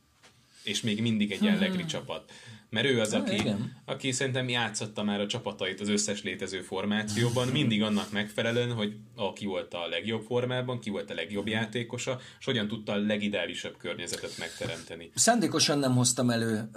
[0.63, 1.87] És még mindig egy Allegri hmm.
[1.87, 2.31] csapat.
[2.69, 3.81] Mert ő az, aki, igen.
[3.85, 9.33] aki szerintem játszotta már a csapatait az összes létező formációban, mindig annak megfelelően, hogy a,
[9.33, 13.77] ki volt a legjobb formában, ki volt a legjobb játékosa, és hogyan tudta a legideálisabb
[13.77, 15.11] környezetet megteremteni.
[15.15, 16.69] Szándékosan nem hoztam elő,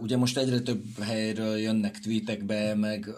[0.00, 3.08] ugye most egyre több helyről jönnek tweetekbe, meg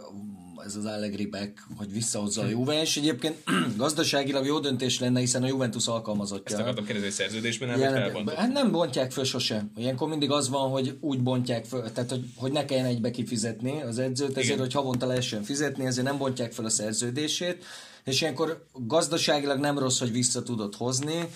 [0.69, 3.37] ez az Allegri back, hogy visszahozza a Juve, és egyébként
[3.77, 6.57] gazdaságilag jó döntés lenne, hiszen a Juventus alkalmazottja.
[6.57, 8.29] Ezt akartam kérdezni, hogy szerződésben nem Jelen-?
[8.37, 9.67] Hát nem bontják föl sose.
[9.77, 13.83] Ilyenkor mindig az van, hogy úgy bontják föl, tehát hogy, hogy ne kelljen egybe kifizetni
[13.83, 14.59] az edzőt, ezért, Igen.
[14.59, 17.65] hogy havonta lehessen fizetni, ezért nem bontják föl a szerződését,
[18.05, 21.29] és ilyenkor gazdaságilag nem rossz, hogy vissza tudod hozni.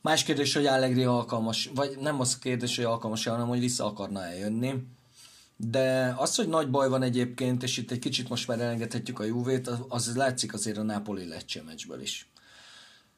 [0.00, 4.24] Más kérdés, hogy Allegri alkalmas, vagy nem az kérdés, hogy alkalmas hanem hogy vissza akarna
[4.24, 4.74] eljönni.
[5.56, 9.24] De az, hogy nagy baj van egyébként, és itt egy kicsit most már elengedhetjük a
[9.24, 12.30] Juvét, az, az látszik azért a Napoli Lecce meccsből is.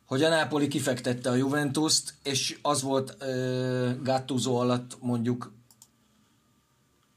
[0.06, 5.52] Hogy a Napoli kifektette a Juventus-t, és az volt ö, Gattuso alatt mondjuk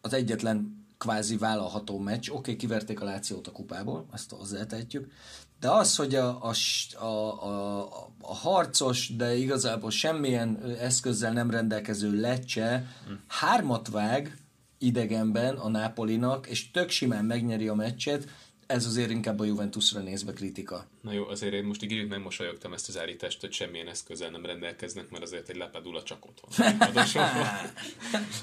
[0.01, 2.29] az egyetlen kvázi vállalható meccs.
[2.29, 5.11] Oké, okay, kiverték a Lációt a kupából, ezt hozzátehetjük,
[5.59, 6.53] de az, hogy a, a,
[6.99, 7.81] a, a,
[8.21, 12.87] a harcos, de igazából semmilyen eszközzel nem rendelkező Lecce
[13.27, 14.37] hármat vág
[14.81, 18.27] idegenben a Napolinak, és tök simán megnyeri a meccset,
[18.71, 20.85] ez azért inkább a Juventusra nézve kritika.
[21.01, 24.45] Na jó, azért én most így nem mosolyogtam ezt az állítást, hogy semmilyen eszközzel nem
[24.45, 26.77] rendelkeznek, mert azért egy Lapadula csak ott van.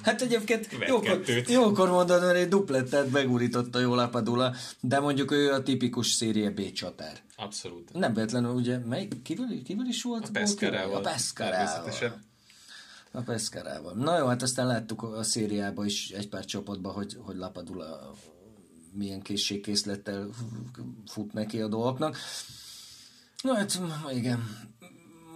[0.03, 5.62] Hát egyébként jókor, jókor mondod, mert egy duplettet megurította jól Lapadula, de mondjuk ő a
[5.62, 7.16] tipikus szérie B csatár.
[7.36, 7.93] Abszolút.
[7.93, 10.28] Nem véletlenül, ugye, melyik, kivel, kivel is volt?
[10.28, 10.97] A Pescarával.
[10.97, 12.18] A Pescarával.
[13.12, 13.94] A Pescarával.
[13.94, 18.14] Na jó, hát aztán láttuk a szériában is egy pár csapatban, hogy, hogy Lapadula
[18.92, 20.30] milyen készségkészlettel
[21.06, 22.16] fut neki a dolgoknak.
[23.42, 23.80] Na hát,
[24.11, 24.68] igen.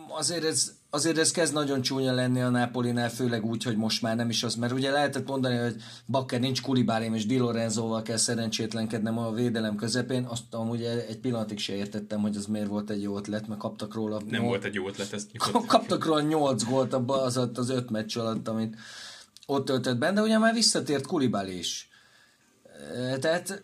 [0.09, 4.17] Azért ez, azért ez kezd nagyon csúnya lenni a Napolinál, főleg úgy, hogy most már
[4.17, 5.75] nem is az, mert ugye lehetett mondani, hogy
[6.07, 11.59] Bakker nincs Kulibálém és Di Lorenzóval kell szerencsétlenkednem a védelem közepén, azt amúgy egy pillanatig
[11.59, 14.75] se értettem, hogy az miért volt egy jó ötlet, mert kaptak róla Nem volt egy
[14.75, 18.77] jó ötlet, ezt nyugodtan- kaptak róla 8 gólt abban az, az öt meccs alatt, amit
[19.47, 21.89] ott töltött benne, de ugye már visszatért Kulibali is.
[23.21, 23.63] Tehát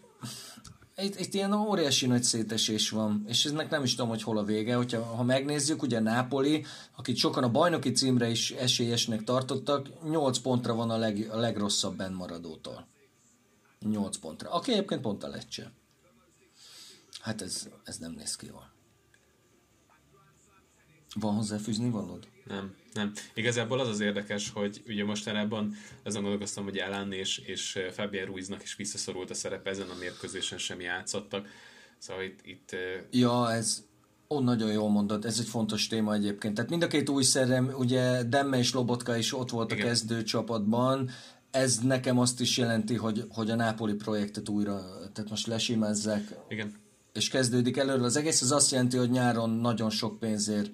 [1.03, 4.45] itt, itt ilyen óriási nagy szétesés van, és ennek nem is tudom, hogy hol a
[4.45, 4.75] vége.
[4.75, 6.65] Hogyha, ha megnézzük, ugye Nápoli,
[6.97, 11.97] akit sokan a bajnoki címre is esélyesnek tartottak, 8 pontra van a, leg, a legrosszabb
[11.97, 12.87] benn maradótól.
[13.81, 14.51] 8 pontra.
[14.51, 15.73] Aki egyébként pont a lecse.
[17.21, 18.73] Hát ez, ez nem néz ki jól.
[21.15, 22.29] Van hozzáfűzni valód?
[22.45, 23.13] Nem, nem.
[23.35, 28.63] Igazából az az érdekes, hogy ugye mostanában azon gondolkoztam, hogy Alan és, és Fabian Ruiznak
[28.63, 31.47] is visszaszorult a szerepe, ezen a mérkőzésen sem játszottak.
[31.99, 32.77] Szóval itt, itt
[33.11, 33.85] Ja, ez
[34.29, 36.55] ó, nagyon jól mondod, ez egy fontos téma egyébként.
[36.55, 39.85] Tehát mind a két új szerem, ugye Demme és Lobotka is ott volt Igen.
[39.85, 41.11] a kezdő csapatban,
[41.51, 44.81] ez nekem azt is jelenti, hogy, hogy a Nápoli projektet újra,
[45.13, 46.75] tehát most lesimezzek, igen,
[47.13, 50.71] és kezdődik előről az egész, ez azt jelenti, hogy nyáron nagyon sok pénzért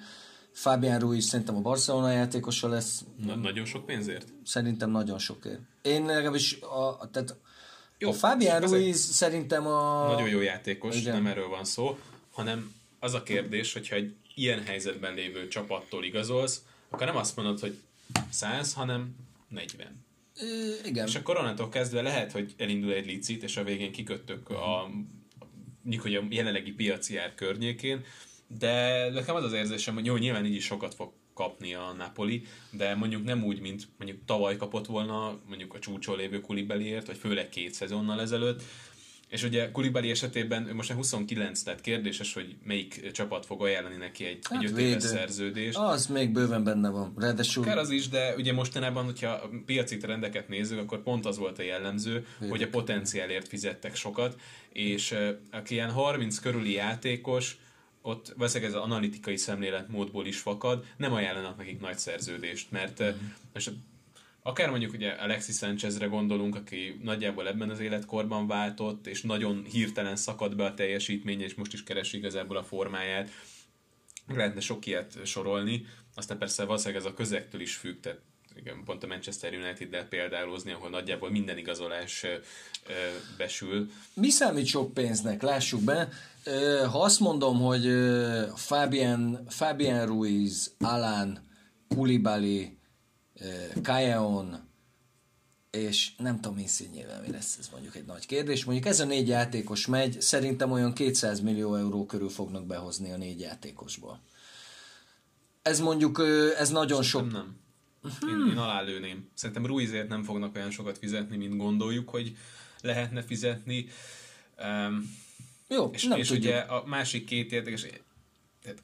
[0.54, 4.28] Fabián Ruiz szerintem a Barcelona játékosa lesz, Na, nagyon sok pénzért.
[4.44, 5.60] szerintem nagyon sokért.
[5.82, 7.36] Én legalábbis, a, tehát
[7.98, 8.12] Jó, a
[8.62, 10.06] egy- Ruiz szerintem a...
[10.12, 11.14] Nagyon jó játékos, Igen.
[11.14, 11.98] nem erről van szó,
[12.32, 17.60] hanem az a kérdés, hogyha egy ilyen helyzetben lévő csapattól igazolsz, akkor nem azt mondod,
[17.60, 17.76] hogy
[18.30, 19.16] 100, hanem
[19.48, 20.04] 40.
[20.40, 20.44] Ö,
[20.84, 21.06] igen.
[21.06, 24.90] És akkor onnantól kezdve lehet, hogy elindul egy licit, és a végén kiköttök a
[26.02, 28.04] hogy a jelenlegi piaci ár környékén,
[28.46, 32.42] de nekem az az érzésem, hogy jó, nyilván így is sokat fog kapni a Napoli,
[32.70, 37.16] de mondjuk nem úgy, mint mondjuk tavaly kapott volna mondjuk a csúcson lévő Kulibeliért, vagy
[37.16, 38.62] főleg két szezonnal ezelőtt,
[39.28, 43.96] és ugye Kulibali esetében ő most a 29, tehát kérdéses, hogy melyik csapat fog ajánlani
[43.96, 45.78] neki egy, hát egy öt éves szerződést.
[45.78, 47.14] Az még bőven benne van.
[47.16, 47.62] Ráadásul...
[47.62, 51.58] Akár az is, de ugye mostanában, hogyha a piaci trendeket nézzük, akkor pont az volt
[51.58, 52.50] a jellemző, Védek.
[52.50, 54.40] hogy a potenciálért fizettek sokat,
[54.72, 55.14] és
[55.50, 57.56] aki ilyen 30 körüli játékos,
[58.06, 63.26] ott valószínűleg ez az analitikai szemléletmódból is fakad, nem ajánlanak nekik nagy szerződést, mert mm.
[63.52, 63.72] most
[64.42, 70.16] akár mondjuk ugye Alexis Sanchezre gondolunk, aki nagyjából ebben az életkorban váltott, és nagyon hirtelen
[70.16, 73.30] szakadt be a teljesítménye, és most is keresi igazából a formáját.
[74.26, 78.20] Lehetne sok ilyet sorolni, aztán persze valószínűleg ez a közegtől is függ, tehát
[78.56, 82.36] igen, pont a Manchester United-del példálózni, ahol nagyjából minden igazolás ö,
[83.36, 83.90] besül.
[84.14, 85.42] Mi számít sok pénznek?
[85.42, 86.08] Lássuk be.
[86.90, 87.88] Ha azt mondom, hogy
[88.54, 91.38] Fabian, Fabian Ruiz, Alan,
[91.88, 92.76] Koulibaly,
[93.82, 94.72] Kajeon,
[95.70, 98.64] és nem tudom Insigne-vel mi lesz, ez mondjuk egy nagy kérdés.
[98.64, 103.16] Mondjuk ez a négy játékos megy, szerintem olyan 200 millió euró körül fognak behozni a
[103.16, 104.20] négy játékosból.
[105.62, 106.22] Ez mondjuk,
[106.58, 107.32] ez nagyon sok...
[107.32, 107.62] Nem.
[108.28, 109.28] Én, én alálőném.
[109.34, 112.36] Szerintem Ruizért nem fognak olyan sokat fizetni, mint gondoljuk, hogy
[112.80, 113.86] lehetne fizetni.
[114.58, 115.16] Um,
[115.68, 116.44] Jó, és, nem és tudjuk.
[116.44, 117.86] ugye a másik két érdekes,
[118.62, 118.82] tehát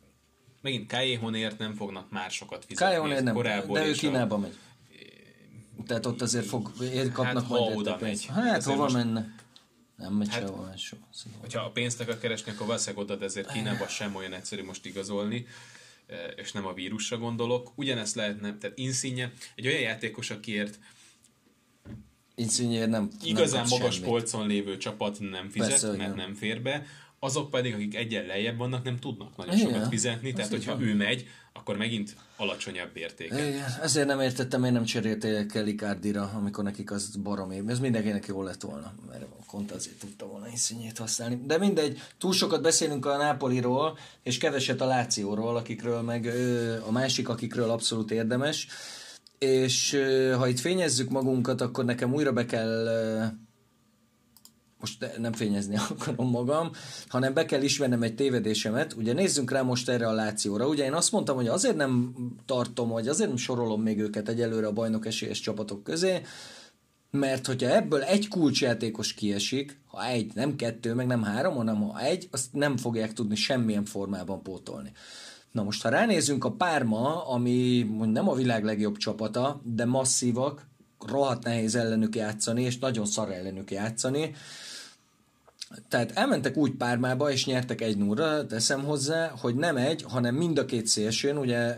[0.61, 2.85] megint Kajéhonért nem fognak már sokat fizetni.
[2.87, 3.43] Kajéhonért nem,
[3.73, 4.39] de ő Kínába a...
[4.39, 4.57] megy.
[5.87, 8.27] Tehát ott azért fog, ér, kapnak hát, majd ha oda megy.
[8.27, 8.95] Hát hova most...
[8.95, 9.35] menne?
[9.97, 10.97] Nem megy hát, sehova so.
[11.41, 14.87] Hogyha a pénzt akar keresni, akkor valószínűleg oda, de ezért Kínába sem olyan egyszerű most
[14.87, 15.47] igazolni
[16.37, 17.73] és nem a vírusra gondolok.
[17.75, 20.79] Ugyanezt lehetne, tehát Insigne, egy olyan játékos, akiért
[22.35, 24.09] Insigne nem igazán nem magas semmit.
[24.09, 26.17] polcon lévő csapat nem fizet, Persze, mert nem.
[26.17, 26.87] nem fér be,
[27.21, 29.73] azok pedig, akik egyen lejjebb vannak, nem tudnak nagyon Igen.
[29.73, 30.83] sokat fizetni, tehát hogyha van.
[30.83, 33.49] ő megy, akkor megint alacsonyabb értéke.
[33.49, 33.75] Igen.
[33.83, 37.63] Ezért nem értettem, én nem cserélték el Icardira, amikor nekik az baromi.
[37.67, 41.41] Ez mindenkinek jó lett volna, mert a Conte azért tudta volna Insigne-t használni.
[41.47, 46.27] De mindegy, túl sokat beszélünk a Nápoliról, és keveset a Lációról, akikről meg
[46.87, 48.67] a másik, akikről abszolút érdemes.
[49.39, 50.03] És
[50.37, 52.89] ha itt fényezzük magunkat, akkor nekem újra be kell
[54.81, 56.71] most nem fényezni akarom magam,
[57.09, 58.93] hanem be kell ismernem egy tévedésemet.
[58.93, 60.69] Ugye nézzünk rá most erre a Lációra.
[60.69, 62.15] Ugye én azt mondtam, hogy azért nem
[62.47, 66.21] tartom, vagy azért nem sorolom még őket egyelőre a bajnok esélyes csapatok közé,
[67.11, 72.01] mert hogyha ebből egy kulcsjátékos kiesik, ha egy, nem kettő, meg nem három, hanem ha
[72.01, 74.93] egy, azt nem fogják tudni semmilyen formában pótolni.
[75.53, 80.69] Na most, ha ránézünk a Párma, ami nem a világ legjobb csapata, de masszívak,
[81.07, 84.35] rohadt nehéz ellenük játszani, és nagyon szar ellenük játszani,
[85.89, 90.59] tehát elmentek úgy pármába, és nyertek egy núra, teszem hozzá, hogy nem egy, hanem mind
[90.59, 91.77] a két szélsőn, ugye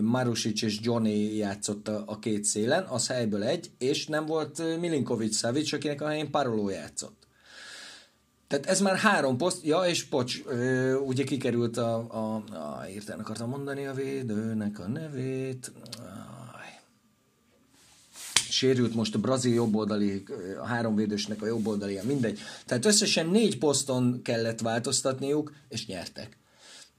[0.00, 5.36] Marusic és Johnny játszott a, a két szélen, az helyből egy, és nem volt Milinkovic
[5.36, 7.26] Savic, akinek a helyén Paroló játszott.
[8.48, 13.18] Tehát ez már három poszt, ja, és pocs, ö, ugye kikerült a, a, a írtán
[13.18, 15.72] akartam mondani a védőnek a nevét,
[18.56, 20.22] sérült most a brazil jobboldali,
[20.60, 22.38] a háromvédősnek a jobboldali, mindegy.
[22.66, 26.36] Tehát összesen négy poszton kellett változtatniuk, és nyertek.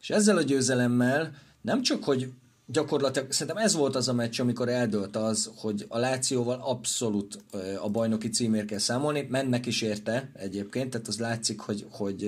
[0.02, 2.30] És ezzel a győzelemmel nem csak, hogy
[2.66, 7.44] gyakorlatilag szerintem ez volt az a meccs, amikor eldőlt az, hogy a Lációval abszolút
[7.82, 12.22] a bajnoki címért kell számolni, mennek is érte egyébként, tehát az látszik, hogy, hogy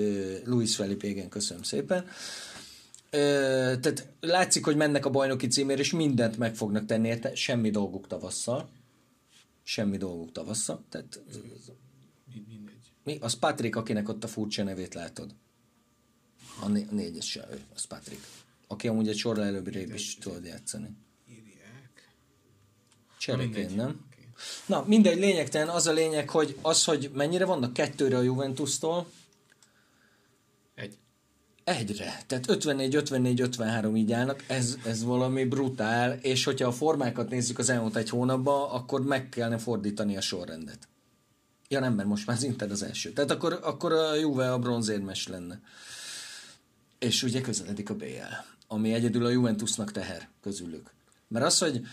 [0.44, 2.04] Luis Felipe, igen, köszönöm szépen.
[3.10, 8.06] Tehát látszik, hogy mennek a bajnoki címért, és mindent meg fognak tenni érte, semmi dolguk
[8.06, 8.68] tavasszal
[9.70, 10.84] semmi dolguk tavasszal.
[10.88, 11.22] Tehát,
[12.48, 12.92] Mindegy.
[13.04, 13.18] Mi?
[13.20, 15.34] Az Patrick, akinek ott a furcsa nevét látod.
[16.60, 18.26] A né- négyes, ő, az Patrick.
[18.66, 20.96] Aki amúgy egy sorra előbb is tudod játszani.
[21.28, 22.14] Írják.
[23.74, 23.88] Nem?
[24.12, 24.24] Okay.
[24.66, 29.10] Na, mindegy, lényegtelen az a lényeg, hogy az, hogy mennyire vannak kettőre a Juventus-tól,
[31.76, 32.22] Egyre.
[32.26, 34.44] Tehát 54, 54, 53 így állnak.
[34.46, 36.12] Ez, ez valami brutál.
[36.12, 40.88] És hogyha a formákat nézzük az elmúlt egy hónapban, akkor meg kellene fordítani a sorrendet.
[41.68, 43.12] Ja nem, mert most már az Inter az első.
[43.12, 45.60] Tehát akkor, akkor a Juve a bronzérmes lenne.
[46.98, 48.34] És ugye közeledik a BL,
[48.68, 50.90] ami egyedül a Juventusnak teher közülük.
[51.28, 51.86] Mert az, hogy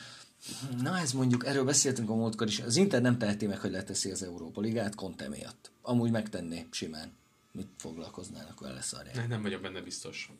[0.81, 4.11] na ez mondjuk, erről beszéltünk a múltkor is, az Inter nem teheti meg, hogy leteszi
[4.11, 5.71] az Európa Ligát Conte miatt.
[5.81, 7.11] Amúgy megtenné simán
[7.57, 9.15] mit foglalkoznának vele szarják.
[9.15, 10.31] Nem, nem vagyok benne biztos.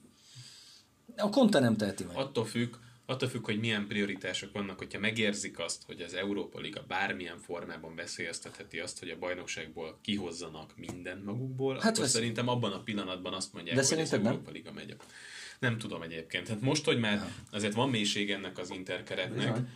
[1.15, 2.15] A Conte nem teheti meg.
[2.15, 6.84] Attól függ, attól függ, hogy milyen prioritások vannak, hogyha megérzik azt, hogy az Európa Liga
[6.88, 12.11] bármilyen formában veszélyeztetheti azt, hogy a bajnokságból kihozzanak mindent magukból, hát akkor vesz...
[12.11, 14.51] szerintem abban a pillanatban azt mondják, De hogy az Európa?
[14.51, 14.95] Liga megy.
[15.59, 16.47] Nem tudom egyébként.
[16.47, 19.68] Hát most, hogy már azért van mélység ennek az interkeretnek, Bizony.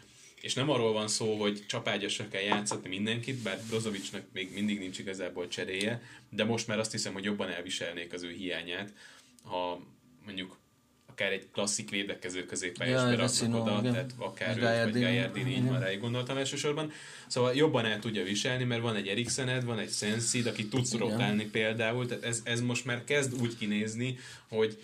[0.42, 5.00] És nem arról van szó, hogy csapágyasra kell játszatni mindenkit, bár Brozovicsnak még mindig nincs
[5.00, 8.94] igazából cseréje, de most már azt hiszem, hogy jobban elviselnék az ő hiányát,
[9.44, 9.82] ha
[10.26, 10.60] mondjuk
[11.22, 13.92] akár egy klasszik védekező középpályás ja, beraknak oda, igen.
[13.92, 16.92] tehát akár őt, vagy Gajardin, így már ráig gondoltam elsősorban.
[17.28, 21.46] Szóval jobban el tudja viselni, mert van egy Eriksened, van egy Sensid, aki tudsz rotálni
[21.46, 24.18] például, tehát ez, ez most már kezd úgy kinézni,
[24.48, 24.78] hogy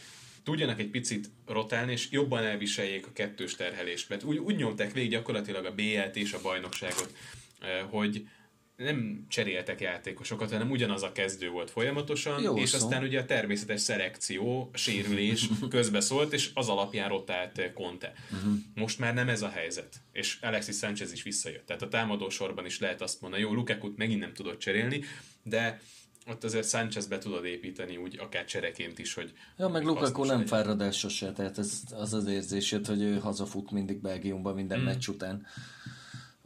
[0.47, 4.09] tudjanak egy picit rotálni, és jobban elviseljék a kettős terhelést.
[4.09, 7.13] Mert úgy, úgy nyomták végig gyakorlatilag a BL-t és a bajnokságot,
[7.59, 8.27] eh, hogy
[8.75, 12.77] nem cseréltek játékosokat, hanem ugyanaz a kezdő volt folyamatosan, Jó és szó.
[12.77, 18.13] aztán ugye a természetes szelekció, a sérülés közbeszólt, és az alapján rotált Conte.
[18.31, 18.53] Uh-huh.
[18.75, 21.65] Most már nem ez a helyzet, és Alexis Sanchez is visszajött.
[21.65, 25.03] Tehát a támadó sorban is lehet azt mondani, jó, Lukakut megint nem tudott cserélni,
[25.43, 25.81] de
[26.29, 29.33] ott azért Sanchez be tudod építeni úgy akár csereként is, hogy...
[29.57, 34.01] Ja, meg Lukaku nem fáradás sose, tehát ez az az érzésed, hogy ő hazafut mindig
[34.01, 34.83] Belgiumban minden mm.
[34.83, 35.45] meccs után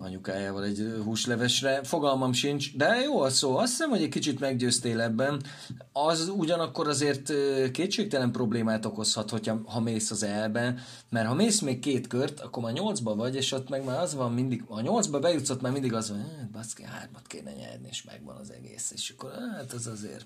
[0.01, 1.83] anyukájával egy húslevesre.
[1.83, 3.57] Fogalmam sincs, de jó a szó.
[3.57, 5.43] Azt hiszem, hogy egy kicsit meggyőztél ebben.
[5.91, 7.33] Az ugyanakkor azért
[7.71, 10.75] kétségtelen problémát okozhat, hogyha, ha mész az elbe,
[11.09, 14.15] mert ha mész még két kört, akkor már nyolcba vagy, és ott meg már az
[14.15, 18.03] van mindig, a nyolcba bejutsz, már mindig az van, hát baszki, hármat kéne nyerni, és
[18.03, 20.25] megvan az egész, és akkor hát az azért.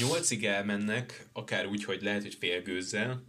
[0.00, 3.22] Nyolcig elmennek, akár úgy, hogy lehet, hogy félgőzzel,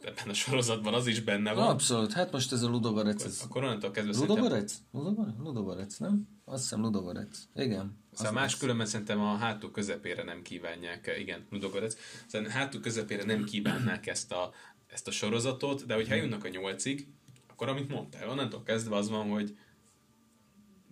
[0.00, 1.66] ebben a sorozatban az is benne van.
[1.66, 3.24] Abszolút, hát most ez a Ludogorec.
[3.24, 3.40] Ez...
[3.44, 4.74] Akkor onnantól kezdve Ludogorec?
[4.92, 5.34] Ludogorec?
[5.38, 6.28] Ludogorec, nem?
[6.44, 7.38] Azt hiszem Ludogorec.
[7.54, 7.98] Igen.
[8.12, 11.96] Szóval más különben szerintem a hátul közepére nem kívánják, igen, Ludogorec,
[12.26, 14.52] szerintem hátul közepére nem kívánnák ezt a,
[14.86, 17.08] ezt a sorozatot, de hogyha eljönnek a nyolcig,
[17.48, 19.58] akkor amit mondtál, onnantól kezdve az van, hogy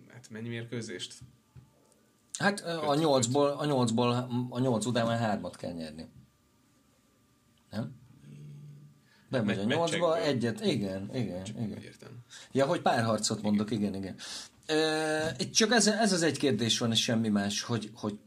[0.07, 1.13] hát mennyi mérkőzést?
[2.39, 6.07] Hát a nyolcból, a nyolcból, a nyolc után már hármat kell nyerni.
[7.69, 7.95] Nem?
[9.29, 11.81] Bemegy a nyolcba, egyet, igen, igen, igen.
[11.83, 12.09] Értem.
[12.51, 14.15] Ja, hogy párharcot mondok, igen, igen.
[14.65, 18.17] E, csak ez, ez az egy kérdés van, és semmi más, hogy, hogy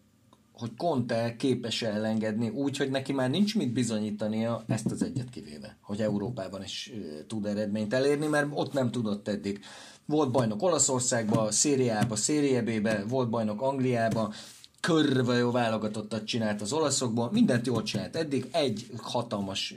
[0.60, 5.76] hogy Conte képes elengedni úgy, hogy neki már nincs mit bizonyítania, ezt az egyet kivéve,
[5.80, 6.92] hogy Európában is
[7.26, 9.60] tud eredményt elérni, mert ott nem tudott eddig.
[10.06, 14.32] Volt bajnok Olaszországba, Szériába, Szériebébe, volt bajnok Angliába,
[14.80, 18.16] körbe jó válogatottat csinált az olaszokból, mindent jól csinált.
[18.16, 19.74] Eddig egy hatalmas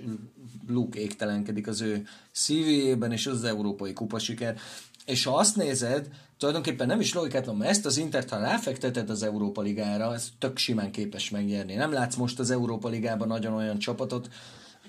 [0.68, 4.58] luk égtelenkedik az ő szívében, és az, az európai kupasiker.
[5.06, 9.24] És ha azt nézed, tulajdonképpen nem is logikátlan, mert ezt az Intert, ha ráfekteted az
[9.24, 11.74] Európa Ligára, ez tök simán képes megnyerni.
[11.74, 14.30] Nem látsz most az Európa Ligában nagyon olyan csapatot,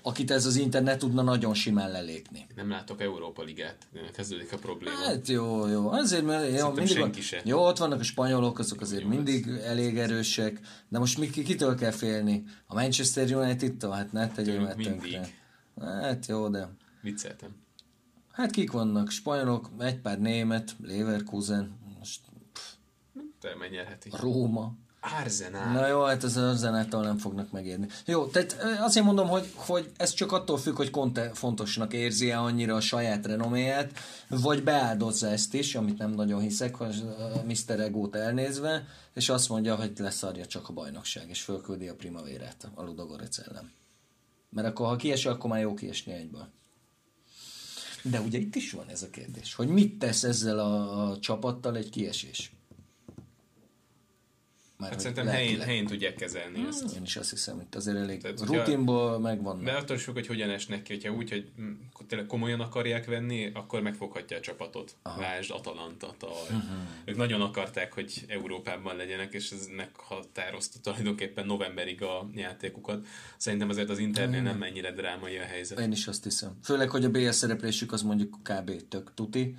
[0.07, 2.47] akit ez az Inter ne tudna nagyon simán lelépni.
[2.57, 4.97] Nem látok Európa Ligát, kezdődik a probléma.
[4.97, 5.89] Hát jó, jó.
[5.91, 7.41] Azért, mert jó, mindig van, se.
[7.45, 9.63] jó, ott vannak a spanyolok, azok azért jó, mindig ez.
[9.63, 12.45] elég erősek, de most mi, kitől kell félni?
[12.67, 13.91] A Manchester United-től?
[13.91, 15.29] Hát ne tegyél már tönkre.
[15.81, 16.69] Hát jó, de...
[17.03, 17.57] Vicceltem.
[18.33, 19.11] Hát kik vannak?
[19.11, 22.21] Spanyolok, egy pár német, Leverkusen, most...
[23.41, 24.11] Te megnyerheti.
[24.21, 24.75] Róma.
[25.21, 25.73] Arzenál.
[25.73, 27.87] Na jó, hát az Arzenáltól nem fognak megérni.
[28.07, 32.41] Jó, tehát azért mondom, hogy, hogy ez csak attól függ, hogy Conte fontosnak érzi -e
[32.41, 33.99] annyira a saját renoméját,
[34.29, 36.77] vagy beáldozza ezt is, amit nem nagyon hiszek,
[37.45, 37.81] Mr.
[37.81, 42.83] Egót elnézve, és azt mondja, hogy leszarja csak a bajnokság, és fölküldi a primavérát a
[42.83, 43.73] Ludogorec ellen.
[44.51, 46.49] Mert akkor, ha kiesel, akkor már jó kiesni egyből.
[48.03, 51.77] De ugye itt is van ez a kérdés, hogy mit tesz ezzel a, a csapattal
[51.77, 52.54] egy kiesés?
[54.85, 56.69] Már hát szerintem helyén, helyén tudják kezelni hmm.
[56.69, 56.97] ezt.
[56.97, 59.65] Én is azt hiszem, hogy azért elég Tehát, rutinból megvan.
[59.65, 61.51] De attól is függ, hogy hogyan esnek ki, hogyha úgy, hogy
[62.07, 64.97] tényleg komolyan akarják venni, akkor megfoghatja a csapatot.
[65.03, 65.21] Aha.
[65.21, 66.43] Lásd Atalanta tavaly.
[66.43, 66.63] Uh-huh.
[67.05, 73.07] Ők nagyon akarták, hogy Európában legyenek, és ez meghatározta tulajdonképpen novemberig a játékukat.
[73.37, 74.51] Szerintem azért az Internél uh-huh.
[74.51, 75.79] nem mennyire drámai a helyzet.
[75.79, 76.59] Én is azt hiszem.
[76.63, 78.89] Főleg, hogy a BS szereplésük az mondjuk kb.
[78.89, 79.57] tök tuti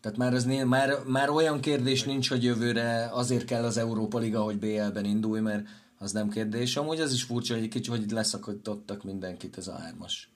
[0.00, 4.42] tehát már, az, már, már olyan kérdés nincs, hogy jövőre azért kell az Európa Liga,
[4.42, 5.66] hogy BL-ben indulj, mert
[5.98, 6.76] az nem kérdés.
[6.76, 10.30] Amúgy az is furcsa, hogy egy kicsit, hogy leszakítottak mindenkit ez a hármas.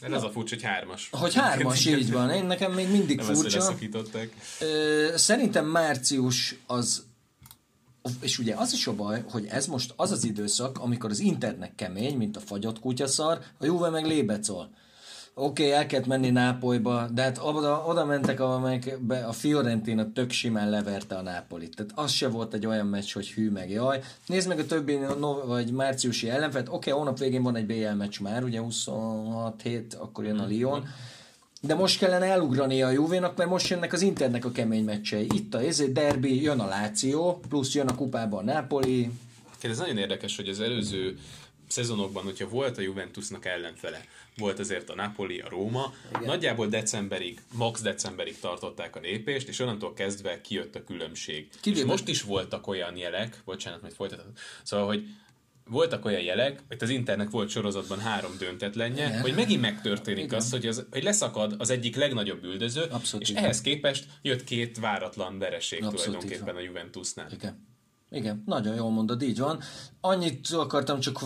[0.00, 1.08] Ez az a furcsa, hogy hármas.
[1.12, 2.30] Hogy hármas, így van.
[2.30, 3.74] Én nekem még mindig nem furcsa.
[5.14, 7.04] Szerintem március az
[8.20, 11.72] és ugye az is a baj, hogy ez most az az időszak, amikor az internet
[11.74, 14.70] kemény, mint a fagyott kutyaszar, a Juve meg lébecol
[15.38, 20.30] oké, okay, el kellett menni Nápolyba, de hát oda, oda mentek, amelyekbe a Fiorentina tök
[20.30, 21.76] simán leverte a Nápolit.
[21.76, 24.00] Tehát az se volt egy olyan meccs, hogy hű meg jaj.
[24.26, 26.68] Nézd meg a többi no, vagy márciusi ellenfelt.
[26.68, 30.46] Oké, okay, hónap végén van egy BL meccs már, ugye 26 hét, akkor jön a
[30.46, 30.88] Lyon.
[31.60, 35.26] de most kellene elugrani a Juvénak, mert most jönnek az Internek a kemény meccsei.
[35.34, 39.10] Itt a ezért derbi, jön a Láció, plusz jön a kupában a Napoli.
[39.60, 41.18] Ez nagyon érdekes, hogy az előző
[41.68, 44.04] szezonokban, hogyha volt a Juventusnak ellenfele,
[44.36, 46.22] volt azért a Napoli, a Róma, Igen.
[46.24, 51.48] nagyjából decemberig, max decemberig tartották a lépést, és onnantól kezdve kijött a különbség.
[51.60, 51.80] Kivéve...
[51.80, 55.06] És most is voltak olyan jelek, bocsánat, majd folytatom, szóval, hogy
[55.68, 59.20] voltak olyan jelek, hogy az Internek volt sorozatban három döntetlenje, Igen.
[59.20, 60.38] hogy megint megtörténik Igen.
[60.38, 63.44] az, hogy, az, hogy leszakad az egyik legnagyobb üldöző, Abszolút és igen.
[63.44, 67.30] ehhez képest jött két váratlan vereség Abszolút tulajdonképpen a Juventusnál.
[67.32, 67.74] Igen.
[68.10, 69.62] Igen, nagyon jól mondod, így van.
[70.08, 71.18] Annyit akartam csak,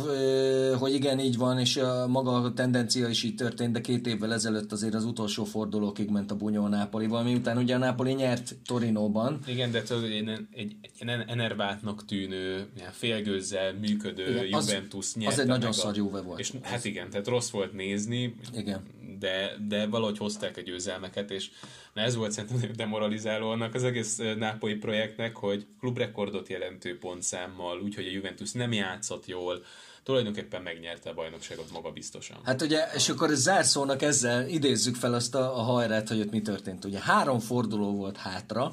[0.78, 4.32] hogy igen, így van, és a maga a tendencia is így történt, de két évvel
[4.32, 8.56] ezelőtt azért az utolsó fordulókig ment a bunyó a Nápolival, miután ugye a Nápoli nyert
[8.66, 9.38] Torinóban.
[9.46, 15.40] Igen, de tudod, egy, egy, egy enerváltnak tűnő, félgőzzel működő igen, Juventus az, nyerte Az
[15.40, 16.38] egy nagyon szar Juve volt.
[16.38, 18.34] És, hát igen, tehát rossz volt nézni.
[18.54, 18.82] Igen
[19.20, 21.50] de, de valahogy hozták a győzelmeket, és
[21.92, 28.06] na ez volt szerintem demoralizáló annak az egész nápolyi projektnek, hogy klubrekordot jelentő pontszámmal, úgyhogy
[28.06, 29.64] a Juventus nem játszott jól,
[30.02, 32.36] tulajdonképpen megnyerte a bajnokságot maga biztosan.
[32.44, 36.42] Hát ugye, és akkor zárszónak ezzel idézzük fel azt a, a hajrát, hogy ott mi
[36.42, 36.84] történt.
[36.84, 38.72] Ugye három forduló volt hátra,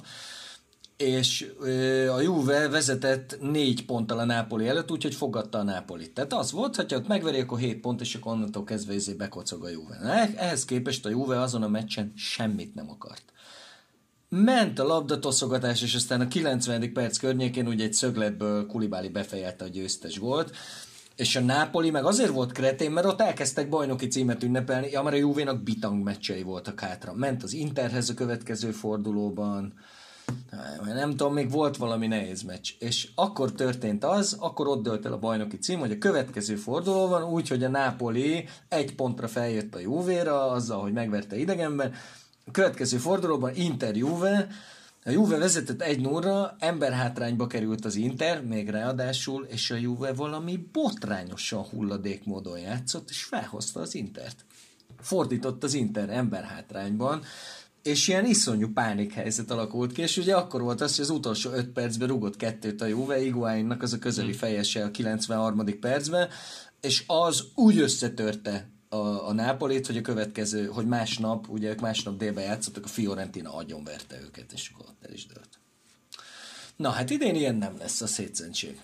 [0.97, 1.51] és
[2.09, 6.13] a Juve vezetett négy ponttal a Nápoli előtt, úgyhogy fogadta a Nápolit.
[6.13, 9.63] Tehát az volt, hogy ott megveri, akkor 7 pont, és akkor onnantól kezdve ezé bekocog
[9.63, 9.95] a Juve.
[10.35, 13.23] Ehhez képest a Juve azon a meccsen semmit nem akart.
[14.29, 16.93] Ment a labdatoszogatás, és aztán a 90.
[16.93, 20.55] perc környékén ugye egy szögletből Kulibáli befejelte a győztes volt,
[21.15, 25.15] és a Nápoli meg azért volt kretén, mert ott elkezdtek bajnoki címet ünnepelni, ja, mert
[25.15, 27.13] a Juvénak bitang meccsei voltak hátra.
[27.13, 29.73] Ment az Interhez a következő fordulóban,
[30.85, 32.69] nem tudom, még volt valami nehéz meccs.
[32.79, 37.07] És akkor történt az, akkor ott dölt el a bajnoki cím, hogy a következő forduló
[37.07, 41.93] van, úgy, hogy a Napoli egy pontra feljött a Juve-ra, azzal, hogy megverte idegenben.
[42.47, 44.47] A következő fordulóban Inter Juve,
[45.05, 50.67] a Juve vezetett egy 0 emberhátrányba került az Inter, még ráadásul, és a Juve valami
[50.71, 54.45] botrányosan hulladék módon játszott, és felhozta az Intert.
[54.99, 57.21] Fordított az Inter emberhátrányban,
[57.83, 58.71] és ilyen iszonyú
[59.13, 62.81] helyzet alakult ki, és ugye akkor volt az, hogy az utolsó 5 percben rugott kettőt
[62.81, 64.37] a Juve, Iguainnak az a közeli hmm.
[64.37, 65.79] fejese a 93.
[65.79, 66.29] percben,
[66.81, 72.17] és az úgy összetörte a, a Nápolit, hogy a következő, hogy másnap, ugye ők másnap
[72.17, 75.59] délben játszottak, a Fiorentina agyonverte őket, és akkor el is dőlt.
[76.75, 78.81] Na hát idén ilyen nem lesz a szétszentség.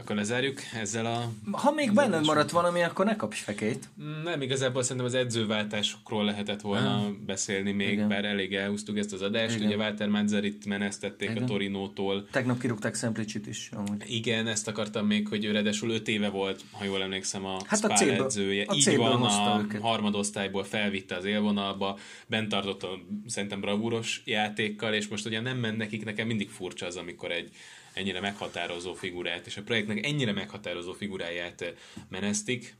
[0.00, 1.30] Akkor lezárjuk ezzel a...
[1.50, 3.88] Ha még benned maradt valami, akkor ne kapj fekét.
[4.24, 7.24] Nem, igazából szerintem az edzőváltásokról lehetett volna hmm.
[7.26, 8.08] beszélni még, Igen.
[8.08, 9.54] bár elég elhúztuk ezt az adást.
[9.54, 9.66] Igen.
[9.66, 11.42] Ugye Walter Manzerit menesztették Igen.
[11.42, 12.26] a Torinótól.
[12.30, 13.70] Tegnap kirúgták Szemplicsit is.
[13.72, 14.04] Amúgy.
[14.06, 17.94] Igen, ezt akartam még, hogy ráadásul 5 éve volt, ha jól emlékszem, a hát a
[17.94, 18.64] célből, edzője.
[18.66, 19.80] A Így van, a őket.
[19.80, 25.76] harmadosztályból felvitte az élvonalba, bent tartott a szerintem bravúros játékkal, és most ugye nem ment
[25.76, 27.50] nekik, nekem mindig furcsa az, amikor egy
[27.92, 31.72] ennyire meghatározó figurát, és a projektnek ennyire meghatározó figuráját eh,
[32.08, 32.74] menesztik.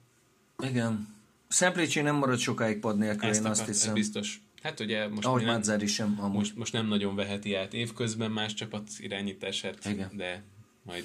[0.58, 1.18] Igen.
[1.48, 3.94] Szemplécsi nem marad sokáig pad nélkül, Ezt én akart, azt hiszem.
[3.94, 4.40] biztos.
[4.62, 6.36] Hát ugye most, Ahogy nem, sem, amúgy.
[6.36, 10.10] most, most nem nagyon veheti át évközben más csapat irányítását, Igen.
[10.16, 10.42] de
[10.82, 11.04] majd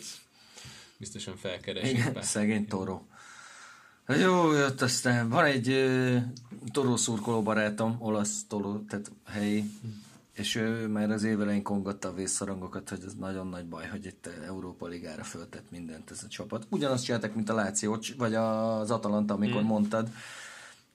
[0.98, 1.98] biztosan felkeresik.
[1.98, 3.02] Igen, szegény Toro.
[4.08, 5.30] Jó, jött aztán.
[5.30, 6.18] Van egy uh,
[6.72, 9.64] Toro szurkoló barátom, olasz Toro, tehát helyi,
[10.36, 14.30] és ő már az évelején kongatta a vészszorongokat, hogy ez nagyon nagy baj, hogy itt
[14.46, 16.66] Európa Ligára föltett mindent ez a csapat.
[16.70, 19.70] Ugyanazt csináltak, mint a Láció, vagy az Atalanta, amikor hmm.
[19.70, 20.10] mondtad,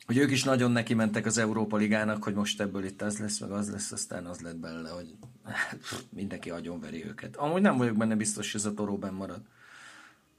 [0.06, 3.38] hogy ők is nagyon neki mentek az Európa Ligának, hogy most ebből itt az lesz,
[3.38, 5.14] meg az lesz, aztán az lett belőle, hogy
[6.20, 7.36] mindenki agyonveri őket.
[7.36, 9.40] Amúgy nem vagyok benne biztos, hogy ez a toróben marad.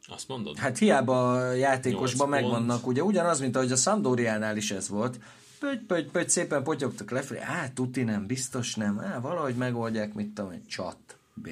[0.07, 0.57] Azt mondod?
[0.57, 5.19] Hát hiába a játékosban megvannak, ugye ugyanaz, mint ahogy a Szandóriánál is ez volt,
[5.61, 10.33] pöty, pöty, pöty, szépen potyogtak lefelé, á, tuti nem, biztos nem, á, valahogy megoldják, mit
[10.33, 11.47] tudom, egy csat, B.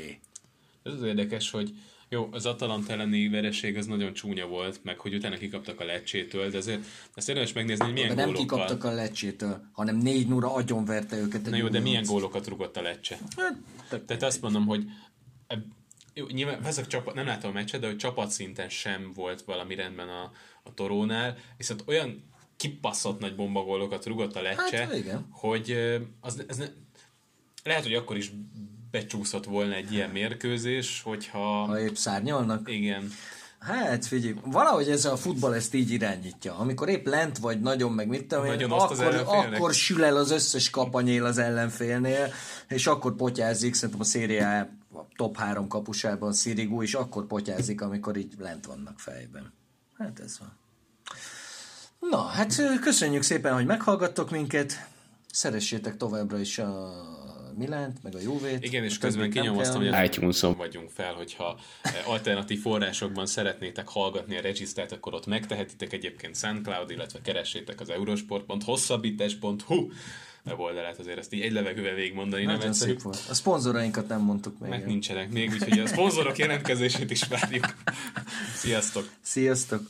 [0.84, 1.74] Ez az érdekes, hogy
[2.10, 6.50] jó, az Atalanta elleni vereség az nagyon csúnya volt, meg hogy utána kikaptak a lecsétől,
[6.50, 8.58] de azért ezt érdemes megnézni, hogy milyen de nem gólokkal...
[8.66, 11.50] kikaptak a lecsétől, hanem négy nura agyonverte őket.
[11.50, 13.18] Na jó, de milyen gólokat rugott a lecse?
[13.38, 14.84] Hát, Tehát azt mondom, hogy
[16.14, 20.10] jó, nyilván ezek csapat, nem látom a meccset, de hogy csapatszinten sem volt valami rendben
[20.10, 20.32] a,
[20.64, 22.24] a torónál, viszont olyan
[22.60, 25.28] kipaszott nagy bombagólokat rugott a lecse, hát, igen.
[25.32, 25.78] hogy
[26.20, 26.66] az, ez ne,
[27.64, 28.32] lehet, hogy akkor is
[28.92, 31.66] becsúszott volna egy ilyen mérkőzés, hogyha...
[31.66, 32.72] Ha épp szárnyalnak?
[32.72, 33.12] Igen.
[33.60, 36.56] Hát figyelj, valahogy ez a futball ezt így irányítja.
[36.56, 39.16] Amikor épp lent vagy nagyon, meg mit tudom én, akkor,
[39.54, 42.34] akkor sül el az összes kapanyél az ellenfélnél,
[42.68, 44.70] és akkor potyázik, szerintem a szériá
[45.16, 49.54] top három kapusában Szirigú, és akkor potyázik, amikor így lent vannak fejben.
[49.98, 50.59] Hát ez van.
[52.10, 54.88] Na, hát köszönjük szépen, hogy meghallgattok minket.
[55.32, 56.94] Szeressétek továbbra is a
[57.58, 58.64] Milánt, meg a Juvét.
[58.64, 61.60] Igen, és közben kinyomoztam, hogy iTunes-on vagyunk fel, hogyha
[62.06, 69.88] alternatív forrásokban szeretnétek hallgatni a regisztrát, akkor ott megtehetitek egyébként SoundCloud, illetve keressétek az eurosport.hosszabbítás.hu
[70.46, 73.20] weboldalát, azért ezt így egy levegővel végigmondani nem szép volt.
[73.30, 74.70] A szponzorainkat nem mondtuk még.
[74.70, 77.66] Meg nincsenek még, úgyhogy a szponzorok jelentkezését is várjuk.
[78.56, 79.10] Sziasztok!
[79.22, 79.82] Sziasztok!